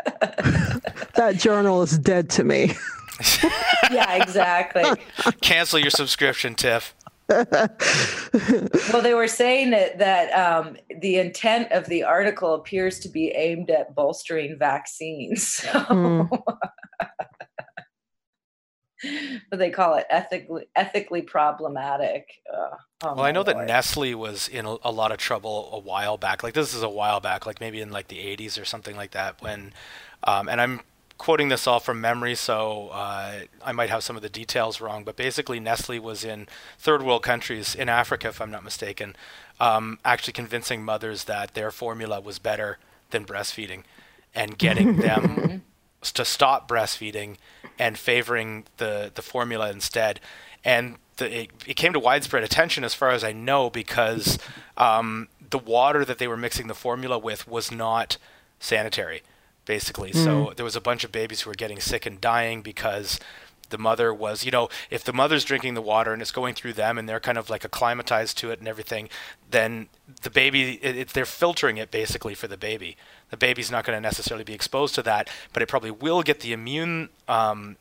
That 1.20 1.36
journal 1.36 1.82
is 1.82 1.98
dead 1.98 2.30
to 2.30 2.46
me. 2.46 2.72
yeah, 3.92 4.13
exactly. 4.15 4.86
Cancel 5.42 5.78
your 5.78 5.89
subscription, 5.89 6.56
Tiff. 6.56 6.96
Well, 7.28 9.02
they 9.02 9.13
were 9.13 9.28
saying 9.28 9.72
that 9.72 10.00
that 10.00 10.32
um, 10.32 10.78
the 11.02 11.18
intent 11.18 11.74
of 11.74 11.88
the 11.88 12.04
article 12.04 12.54
appears 12.54 13.00
to 13.00 13.10
be 13.10 13.32
aimed 13.32 13.70
at 13.70 13.94
bolstering 13.96 14.58
vaccines. 14.58 15.46
So, 15.46 15.68
Mm. 15.68 16.30
but 19.49 19.59
they 19.59 19.69
call 19.69 19.95
it 19.95 20.05
ethically 20.09 20.65
ethically 20.75 21.21
problematic. 21.21 22.41
Uh, 22.51 22.75
oh 23.03 23.15
Well, 23.15 23.25
I 23.25 23.31
know 23.31 23.43
that 23.43 23.65
Nestle 23.65 24.15
was 24.15 24.47
in 24.47 24.65
a, 24.65 24.77
a 24.83 24.91
lot 24.91 25.12
of 25.12 25.17
trouble 25.17 25.69
a 25.73 25.79
while 25.79 26.17
back. 26.17 26.43
Like 26.43 26.53
this 26.53 26.73
is 26.73 26.83
a 26.83 26.89
while 26.89 27.19
back, 27.19 27.45
like 27.45 27.59
maybe 27.59 27.81
in 27.81 27.91
like 27.91 28.07
the 28.07 28.17
80s 28.17 28.62
or 28.62 28.65
something 28.65 28.95
like 28.95 29.12
that. 29.12 29.41
When, 29.41 29.73
um, 30.23 30.49
and 30.49 30.59
I'm 30.59 30.81
quoting 31.17 31.49
this 31.49 31.67
all 31.67 31.79
from 31.79 32.01
memory, 32.01 32.33
so 32.33 32.89
uh, 32.89 33.41
I 33.63 33.71
might 33.71 33.89
have 33.89 34.03
some 34.03 34.15
of 34.15 34.21
the 34.21 34.29
details 34.29 34.81
wrong. 34.81 35.03
But 35.03 35.15
basically, 35.15 35.59
Nestle 35.59 35.99
was 35.99 36.23
in 36.23 36.47
third 36.77 37.03
world 37.03 37.23
countries 37.23 37.75
in 37.75 37.89
Africa, 37.89 38.29
if 38.29 38.41
I'm 38.41 38.51
not 38.51 38.63
mistaken, 38.63 39.15
um, 39.59 39.99
actually 40.03 40.33
convincing 40.33 40.83
mothers 40.83 41.25
that 41.25 41.53
their 41.53 41.71
formula 41.71 42.19
was 42.19 42.39
better 42.39 42.79
than 43.12 43.25
breastfeeding, 43.25 43.83
and 44.33 44.57
getting 44.57 44.97
them 45.01 45.63
to 46.01 46.25
stop 46.25 46.69
breastfeeding 46.69 47.38
and 47.77 47.97
favoring 47.97 48.65
the 48.77 49.12
the 49.13 49.21
formula 49.21 49.69
instead. 49.69 50.19
And 50.63 50.97
the, 51.17 51.41
it, 51.41 51.51
it 51.65 51.73
came 51.75 51.93
to 51.93 51.99
widespread 51.99 52.43
attention, 52.43 52.83
as 52.83 52.93
far 52.93 53.12
as 53.12 53.23
I 53.23 53.31
know, 53.31 53.69
because 53.69 54.39
um, 54.77 55.27
the 55.49 55.59
water 55.59 56.03
that 56.05 56.17
they 56.17 56.27
were 56.27 56.38
mixing 56.38 56.67
the 56.67 56.73
formula 56.73 57.17
with 57.17 57.47
was 57.47 57.71
not 57.71 58.17
sanitary, 58.59 59.21
basically. 59.65 60.12
So 60.12 60.53
there 60.55 60.65
was 60.65 60.75
a 60.75 60.81
bunch 60.81 61.03
of 61.03 61.12
babies 61.12 61.41
who 61.41 61.49
were 61.49 61.55
getting 61.55 61.79
sick 61.79 62.05
and 62.05 62.19
dying 62.19 62.62
because 62.62 63.19
the 63.69 63.77
mother 63.77 64.13
was, 64.13 64.45
you 64.45 64.51
know, 64.51 64.69
if 64.89 65.03
the 65.03 65.13
mother's 65.13 65.43
drinking 65.43 65.73
the 65.73 65.82
water 65.82 66.13
and 66.13 66.21
it's 66.21 66.32
going 66.32 66.53
through 66.53 66.73
them 66.73 66.97
and 66.97 67.08
they're 67.08 67.19
kind 67.19 67.38
of 67.38 67.49
like 67.49 67.63
acclimatized 67.63 68.38
to 68.39 68.51
it 68.51 68.60
and 68.60 68.67
everything, 68.67 69.10
then 69.49 69.89
the 70.21 70.29
baby, 70.29 70.79
it, 70.84 70.97
it, 70.97 71.10
they're 71.10 71.25
filtering 71.25 71.77
it 71.77 71.91
basically 71.91 72.36
for 72.36 72.47
the 72.47 72.58
baby. 72.58 72.97
The 73.29 73.38
baby's 73.38 73.71
not 73.71 73.86
going 73.86 73.97
to 73.97 74.01
necessarily 74.01 74.43
be 74.43 74.53
exposed 74.53 74.95
to 74.95 75.03
that, 75.03 75.29
but 75.53 75.63
it 75.63 75.67
probably 75.67 75.91
will 75.91 76.23
get 76.23 76.39
the 76.41 76.53
immune 76.53 77.10
um, 77.27 77.77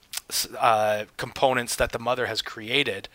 uh, 0.59 1.05
components 1.17 1.77
that 1.77 1.93
the 1.93 1.99
mother 1.99 2.27
has 2.27 2.43
created. 2.43 3.09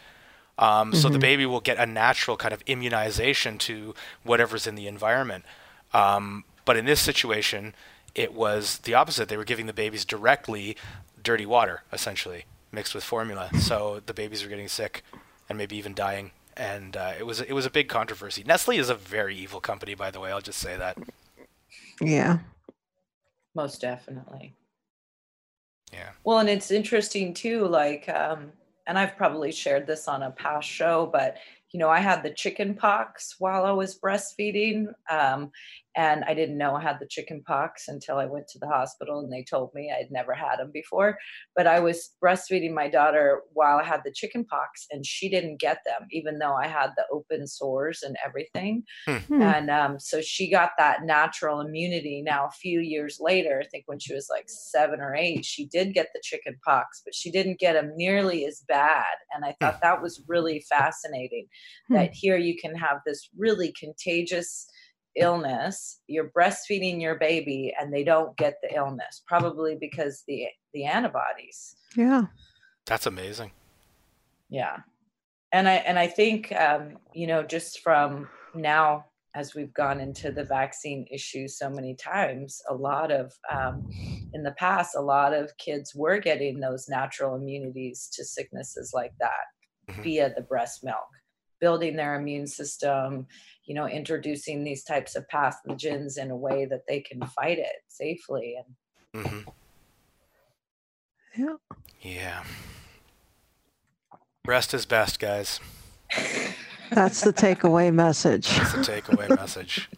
Um, 0.58 0.94
So 0.94 1.10
the 1.10 1.20
baby 1.20 1.46
will 1.46 1.62
get 1.62 1.78
a 1.78 1.86
natural 1.86 2.38
kind 2.38 2.54
of 2.54 2.62
immunization 2.68 3.58
to 3.60 3.96
whatever's 4.24 4.68
in 4.68 4.76
the 4.76 4.88
environment. 4.88 5.46
Um, 5.94 6.44
but 6.66 6.78
in 6.78 6.86
this 6.86 7.00
situation, 7.00 7.74
it 8.14 8.34
was 8.34 8.80
the 8.80 8.94
opposite. 8.94 9.30
They 9.30 9.38
were 9.38 9.46
giving 9.46 9.66
the 9.66 9.74
babies 9.74 10.06
directly 10.06 10.78
dirty 11.24 11.46
water, 11.46 11.82
essentially 11.92 12.46
mixed 12.74 12.94
with 12.94 13.04
formula. 13.04 13.50
So 13.60 14.02
the 14.06 14.14
babies 14.14 14.44
were 14.44 14.50
getting 14.50 14.68
sick 14.68 15.04
and 15.48 15.58
maybe 15.58 15.78
even 15.78 15.94
dying. 15.94 16.32
And 16.58 16.98
uh, 16.98 17.14
it 17.18 17.26
was 17.26 17.40
it 17.40 17.54
was 17.54 17.66
a 17.66 17.70
big 17.70 17.88
controversy. 17.88 18.44
Nestle 18.46 18.78
is 18.78 18.90
a 18.90 18.96
very 18.96 19.36
evil 19.36 19.62
company, 19.62 19.96
by 19.96 20.12
the 20.12 20.20
way. 20.20 20.32
I'll 20.32 20.42
just 20.42 20.60
say 20.60 20.76
that. 20.78 20.98
Yeah. 22.02 22.40
most 23.56 23.82
definitely. 23.82 24.56
Yeah. 25.92 26.10
Well, 26.24 26.40
and 26.40 26.50
it's 26.50 26.72
interesting 26.72 27.34
too, 27.34 27.68
like, 27.68 28.10
um, 28.10 28.52
and 28.88 28.98
I've 28.98 29.16
probably 29.16 29.52
shared 29.52 29.88
this 29.88 30.08
on 30.08 30.24
a 30.24 30.32
past 30.32 30.68
show, 30.68 31.10
but 31.12 31.38
you 31.72 31.80
know, 31.80 31.90
I 31.90 32.00
had 32.00 32.22
the 32.22 32.30
chicken 32.30 32.76
pox 32.76 33.36
while 33.40 33.66
I 33.66 33.72
was 33.72 33.98
breastfeeding. 33.98 34.94
Um, 35.10 35.52
and 35.96 36.24
I 36.26 36.34
didn't 36.34 36.58
know 36.58 36.76
I 36.76 36.82
had 36.82 37.00
the 37.00 37.08
chicken 37.08 37.44
pox 37.46 37.88
until 37.88 38.18
I 38.18 38.26
went 38.26 38.48
to 38.50 38.60
the 38.60 38.68
hospital 38.68 39.20
and 39.20 39.32
they 39.32 39.44
told 39.44 39.72
me 39.74 39.92
I'd 39.92 40.12
never 40.12 40.34
had 40.34 40.58
them 40.58 40.72
before. 40.74 41.18
But 41.56 41.68
I 41.68 41.80
was 41.80 42.12
breastfeeding 42.24 42.74
my 42.74 42.90
daughter 42.90 43.42
while 43.54 43.78
I 43.78 43.84
had 43.84 44.02
the 44.04 44.12
chicken 44.12 44.46
pox 44.46 44.86
and 44.92 45.06
she 45.06 45.30
didn't 45.30 45.60
get 45.60 45.80
them, 45.86 46.08
even 46.12 46.40
though 46.40 46.56
I 46.56 46.68
had 46.68 46.92
the 46.96 47.06
open 47.12 47.48
sores 47.48 48.04
and 48.04 48.16
everything. 48.26 48.84
Hmm. 49.06 49.42
And 49.42 49.70
um, 49.70 50.00
so 50.00 50.22
she 50.22 50.50
got 50.50 50.72
that 50.78 51.04
natural 51.04 51.62
immunity. 51.62 52.22
Now, 52.26 52.48
a 52.48 52.52
few 52.52 52.80
years 52.80 53.18
later, 53.20 53.62
I 53.64 53.68
think 53.68 53.84
when 53.88 54.00
she 54.00 54.14
was 54.14 54.28
like 54.30 54.46
seven 54.48 55.00
or 55.00 55.16
eight, 55.16 55.46
she 55.46 55.66
did 55.68 55.94
get 55.94 56.08
the 56.14 56.22
chicken 56.24 56.56
pox, 56.66 57.02
but 57.06 57.16
she 57.16 57.32
didn't 57.32 57.60
get 57.60 57.74
them 57.74 57.92
nearly 57.96 58.46
as 58.46 58.64
bad. 58.68 59.04
And 59.36 59.46
I 59.46 59.56
thought 59.60 59.82
that 59.82 60.02
was 60.02 60.24
really 60.28 60.64
fascinating 60.70 61.48
Hmm. 61.88 61.96
that 61.96 62.14
here 62.14 62.38
you 62.38 62.56
can 62.58 62.76
have 62.76 63.00
this 63.06 63.30
really 63.38 63.74
contagious 63.78 64.68
illness 65.16 66.00
you're 66.08 66.30
breastfeeding 66.30 67.02
your 67.02 67.16
baby 67.16 67.74
and 67.80 67.94
they 67.94 68.04
don't 68.04 68.36
get 68.38 68.56
the 68.64 68.74
illness 68.76 69.24
probably 69.28 69.76
because 69.80 70.24
the 70.28 70.48
the 70.74 70.86
antibodies 70.86 71.76
Yeah. 71.96 72.24
That's 72.86 73.06
amazing. 73.06 73.52
yeah 74.50 74.78
and 75.52 75.68
i 75.70 75.74
and 75.76 75.98
i 76.00 76.08
think 76.08 76.52
um 76.54 76.98
you 77.14 77.28
know 77.28 77.44
just 77.44 77.80
from 77.82 78.28
now 78.56 79.06
as 79.36 79.56
we've 79.56 79.74
gone 79.74 80.00
into 80.00 80.32
the 80.32 80.44
vaccine 80.44 81.08
issue 81.12 81.48
so 81.48 81.70
many 81.70 81.96
times 81.96 82.62
a 82.70 82.74
lot 82.74 83.12
of 83.12 83.34
um, 83.52 83.84
in 84.34 84.44
the 84.44 84.52
past 84.54 84.96
a 84.96 85.02
lot 85.02 85.34
of 85.34 85.56
kids 85.58 85.96
were 85.96 86.20
getting 86.20 86.60
those 86.60 86.88
natural 86.88 87.36
immunities 87.36 88.10
to 88.14 88.24
sicknesses 88.24 88.92
like 88.94 89.14
that 89.20 89.46
Mhm. 89.90 90.04
via 90.04 90.34
the 90.34 90.42
breast 90.42 90.84
milk 90.84 91.10
building 91.60 91.96
their 91.98 92.16
immune 92.16 92.48
system 92.48 93.28
you 93.66 93.74
know 93.74 93.88
introducing 93.88 94.64
these 94.64 94.84
types 94.84 95.16
of 95.16 95.26
pathogens 95.28 96.18
in 96.18 96.32
a 96.32 96.36
way 96.36 96.66
that 96.66 96.86
they 96.88 97.00
can 97.02 97.22
fight 97.28 97.60
it 97.60 97.84
safely 97.88 98.58
and 99.14 99.26
hmm 99.26 99.40
Yeah. 101.36 101.56
Yeah. 102.02 102.44
Rest 104.46 104.74
is 104.74 104.86
best, 104.86 105.20
guys. 105.20 105.62
That's 106.92 107.22
the 107.22 107.32
takeaway 107.32 107.94
message. 107.94 108.50
That's 108.50 108.74
the 108.74 108.80
takeaway 108.80 109.30
message. 109.30 109.90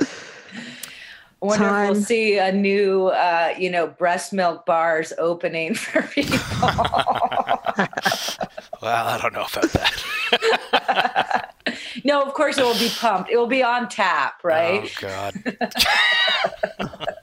I 0.00 1.46
wonder 1.46 1.68
if 1.68 1.90
we'll 1.90 2.02
see 2.02 2.38
a 2.38 2.52
new, 2.52 3.06
uh, 3.06 3.54
you 3.58 3.70
know, 3.70 3.88
breast 3.88 4.32
milk 4.32 4.66
bars 4.66 5.12
opening 5.18 5.74
for 5.82 6.02
people. 6.02 6.38
Well, 8.82 9.08
I 9.08 9.18
don't 9.20 9.34
know 9.34 9.44
about 9.52 9.70
that. 9.72 11.54
no, 12.04 12.22
of 12.22 12.32
course 12.34 12.58
it 12.58 12.62
will 12.64 12.78
be 12.78 12.90
pumped. 12.98 13.30
It 13.30 13.36
will 13.36 13.46
be 13.46 13.62
on 13.62 13.88
tap, 13.88 14.34
oh, 14.44 14.48
right? 14.48 14.82
Oh 14.84 15.00
God. 15.00 15.34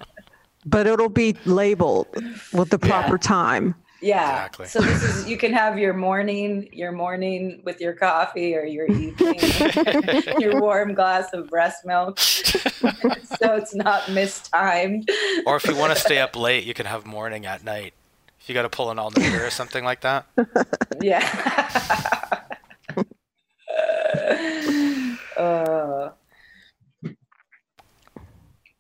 But 0.66 0.86
it'll 0.86 1.08
be 1.08 1.34
labeled 1.46 2.08
with 2.52 2.70
the 2.72 2.80
Yeah. 2.82 2.88
proper 2.90 3.18
time. 3.18 3.74
yeah. 4.02 4.32
Exactly. 4.48 4.66
So 4.68 4.82
this 4.82 5.02
is 5.02 5.26
you 5.30 5.38
can 5.38 5.54
have 5.54 5.80
your 5.80 5.94
morning, 5.94 6.68
your 6.74 6.92
morning 6.92 7.62
with 7.64 7.80
your 7.80 7.94
coffee 7.94 8.54
or 8.54 8.66
your 8.66 8.86
evening, 8.88 9.40
your 10.40 10.60
warm 10.60 10.94
glass 10.94 11.32
of 11.32 11.48
breast 11.50 11.86
milk. 11.86 12.20
so 12.20 13.56
it's 13.56 13.74
not 13.74 14.10
mistimed. 14.12 15.10
or 15.46 15.56
if 15.56 15.66
you 15.66 15.76
want 15.78 15.94
to 15.94 16.00
stay 16.00 16.18
up 16.20 16.36
late, 16.36 16.66
you 16.66 16.74
can 16.74 16.86
have 16.86 17.06
morning 17.06 17.46
at 17.46 17.64
night. 17.64 17.94
If 18.42 18.50
you 18.50 18.54
got 18.54 18.64
to 18.64 18.70
pull 18.70 18.92
an 18.92 19.00
all 19.00 19.12
nighter 19.12 19.46
or 19.46 19.50
something 19.50 19.86
like 19.86 20.02
that. 20.02 20.26
Yeah. 21.02 22.42
Uh, 25.38 26.10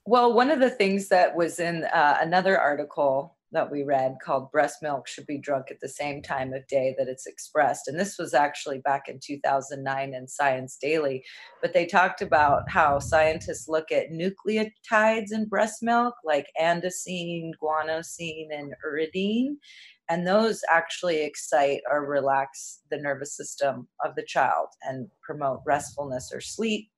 well, 0.05 0.33
one 0.33 0.51
of 0.51 0.59
the 0.59 0.69
things 0.69 1.09
that 1.09 1.35
was 1.35 1.59
in 1.59 1.83
uh, 1.85 2.17
another 2.21 2.59
article 2.59 3.36
that 3.51 3.71
we 3.71 3.83
read 3.83 4.17
called 4.23 4.51
Breast 4.51 4.77
Milk 4.81 5.07
Should 5.07 5.25
Be 5.25 5.37
Drunk 5.37 5.71
at 5.71 5.79
the 5.79 5.87
Same 5.87 6.21
Time 6.21 6.53
of 6.53 6.67
Day 6.67 6.95
That 6.97 7.07
It's 7.07 7.25
Expressed. 7.25 7.87
And 7.87 7.99
this 7.99 8.17
was 8.17 8.33
actually 8.33 8.79
back 8.79 9.07
in 9.07 9.19
2009 9.23 10.13
in 10.13 10.27
Science 10.27 10.77
Daily. 10.81 11.23
But 11.61 11.73
they 11.73 11.85
talked 11.85 12.21
about 12.21 12.69
how 12.69 12.99
scientists 12.99 13.67
look 13.67 13.91
at 13.91 14.11
nucleotides 14.11 15.31
in 15.31 15.47
breast 15.47 15.81
milk, 15.81 16.15
like 16.25 16.47
adenosine, 16.59 17.51
guanosine, 17.61 18.47
and 18.51 18.73
uridine. 18.85 19.55
And 20.09 20.25
those 20.25 20.61
actually 20.71 21.23
excite 21.23 21.81
or 21.89 22.05
relax 22.05 22.79
the 22.89 22.97
nervous 22.97 23.35
system 23.35 23.87
of 24.05 24.15
the 24.15 24.23
child 24.25 24.67
and 24.83 25.07
promote 25.21 25.61
restfulness 25.65 26.31
or 26.33 26.39
sleep 26.39 26.89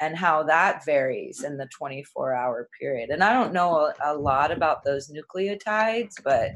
and 0.00 0.16
how 0.16 0.42
that 0.42 0.84
varies 0.84 1.42
in 1.42 1.56
the 1.56 1.68
24 1.76 2.34
hour 2.34 2.68
period. 2.78 3.10
And 3.10 3.24
I 3.24 3.32
don't 3.32 3.52
know 3.52 3.76
a, 3.76 3.94
a 4.04 4.14
lot 4.14 4.50
about 4.50 4.84
those 4.84 5.10
nucleotides, 5.10 6.22
but 6.22 6.50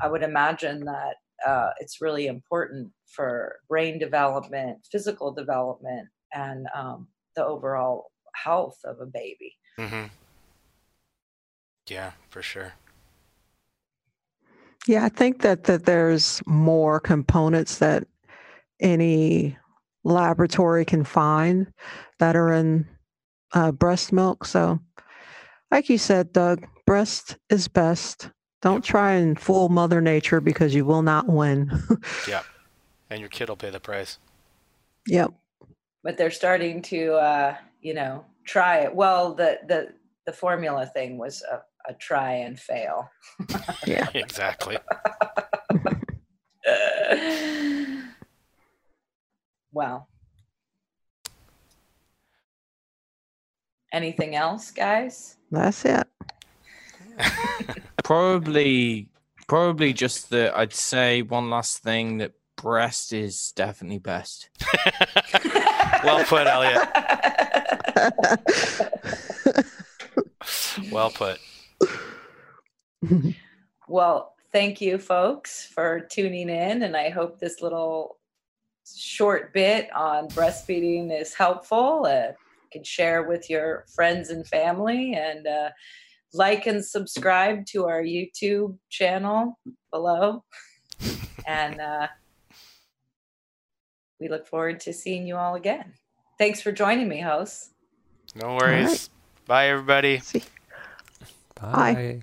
I 0.00 0.08
would 0.08 0.22
imagine 0.22 0.84
that 0.84 1.16
uh, 1.46 1.70
it's 1.80 2.00
really 2.00 2.26
important 2.26 2.90
for 3.08 3.56
brain 3.68 3.98
development, 3.98 4.78
physical 4.90 5.32
development, 5.32 6.08
and 6.32 6.66
um, 6.74 7.08
the 7.34 7.44
overall 7.44 8.10
health 8.34 8.78
of 8.84 9.00
a 9.00 9.06
baby. 9.06 9.54
Mm-hmm. 9.78 10.06
Yeah, 11.88 12.12
for 12.30 12.42
sure. 12.42 12.74
Yeah, 14.86 15.04
I 15.04 15.08
think 15.08 15.42
that 15.42 15.64
that 15.64 15.84
there's 15.84 16.40
more 16.46 17.00
components 17.00 17.78
that 17.78 18.06
any 18.80 19.56
laboratory 20.06 20.84
can 20.84 21.04
find 21.04 21.72
that 22.18 22.36
are 22.36 22.52
in 22.52 22.86
uh, 23.52 23.72
breast 23.72 24.12
milk. 24.12 24.44
So, 24.46 24.78
like 25.70 25.88
you 25.88 25.98
said, 25.98 26.32
Doug, 26.32 26.66
breast 26.86 27.36
is 27.50 27.68
best. 27.68 28.30
Don't 28.62 28.84
try 28.84 29.12
and 29.12 29.38
fool 29.38 29.68
Mother 29.68 30.00
Nature 30.00 30.40
because 30.40 30.74
you 30.74 30.84
will 30.84 31.02
not 31.02 31.28
win. 31.28 31.70
yeah. 32.28 32.42
And 33.10 33.20
your 33.20 33.28
kid 33.28 33.48
will 33.48 33.56
pay 33.56 33.70
the 33.70 33.80
price. 33.80 34.18
Yep. 35.08 35.34
But 36.02 36.18
they're 36.18 36.32
starting 36.32 36.82
to, 36.82 37.12
uh, 37.12 37.56
you 37.80 37.94
know, 37.94 38.24
try 38.44 38.78
it. 38.78 38.92
Well, 38.92 39.34
the, 39.34 39.60
the, 39.68 39.90
the 40.24 40.32
formula 40.32 40.84
thing 40.84 41.16
was 41.16 41.44
a, 41.48 41.62
a 41.88 41.94
try 41.94 42.32
and 42.32 42.58
fail. 42.58 43.08
yeah. 43.86 44.08
exactly. 44.14 44.78
well, 49.76 50.08
anything 53.92 54.34
else, 54.34 54.70
guys? 54.70 55.36
That's 55.50 55.84
it. 55.84 56.08
probably, 58.02 59.10
probably 59.46 59.92
just 59.92 60.30
that. 60.30 60.56
I'd 60.56 60.72
say 60.72 61.20
one 61.20 61.50
last 61.50 61.82
thing 61.82 62.16
that 62.18 62.32
breast 62.56 63.12
is 63.12 63.52
definitely 63.54 63.98
best. 63.98 64.48
well 66.02 66.24
put, 66.24 66.46
Elliot. 66.46 66.88
well 70.90 71.10
put. 71.10 71.38
Well, 73.88 74.32
thank 74.52 74.80
you, 74.80 74.96
folks, 74.96 75.66
for 75.66 76.00
tuning 76.00 76.48
in, 76.48 76.82
and 76.82 76.96
I 76.96 77.10
hope 77.10 77.38
this 77.38 77.60
little 77.60 78.16
short 78.94 79.52
bit 79.52 79.88
on 79.94 80.28
breastfeeding 80.28 81.18
is 81.18 81.34
helpful. 81.34 82.06
Uh, 82.06 82.28
you 82.28 82.68
can 82.72 82.84
share 82.84 83.22
with 83.22 83.48
your 83.50 83.84
friends 83.94 84.30
and 84.30 84.46
family 84.46 85.14
and 85.14 85.46
uh, 85.46 85.70
like 86.32 86.66
and 86.66 86.84
subscribe 86.84 87.66
to 87.66 87.86
our 87.86 88.02
YouTube 88.02 88.76
channel 88.90 89.58
below. 89.90 90.44
and 91.46 91.80
uh, 91.80 92.06
we 94.20 94.28
look 94.28 94.46
forward 94.46 94.80
to 94.80 94.92
seeing 94.92 95.26
you 95.26 95.36
all 95.36 95.54
again. 95.54 95.94
Thanks 96.38 96.60
for 96.60 96.72
joining 96.72 97.08
me, 97.08 97.20
hosts. 97.20 97.70
No 98.34 98.56
worries. 98.56 98.88
Right. 98.88 99.08
Bye, 99.46 99.68
everybody. 99.68 100.22
Bye. 101.54 101.94
Bye. 101.94 102.22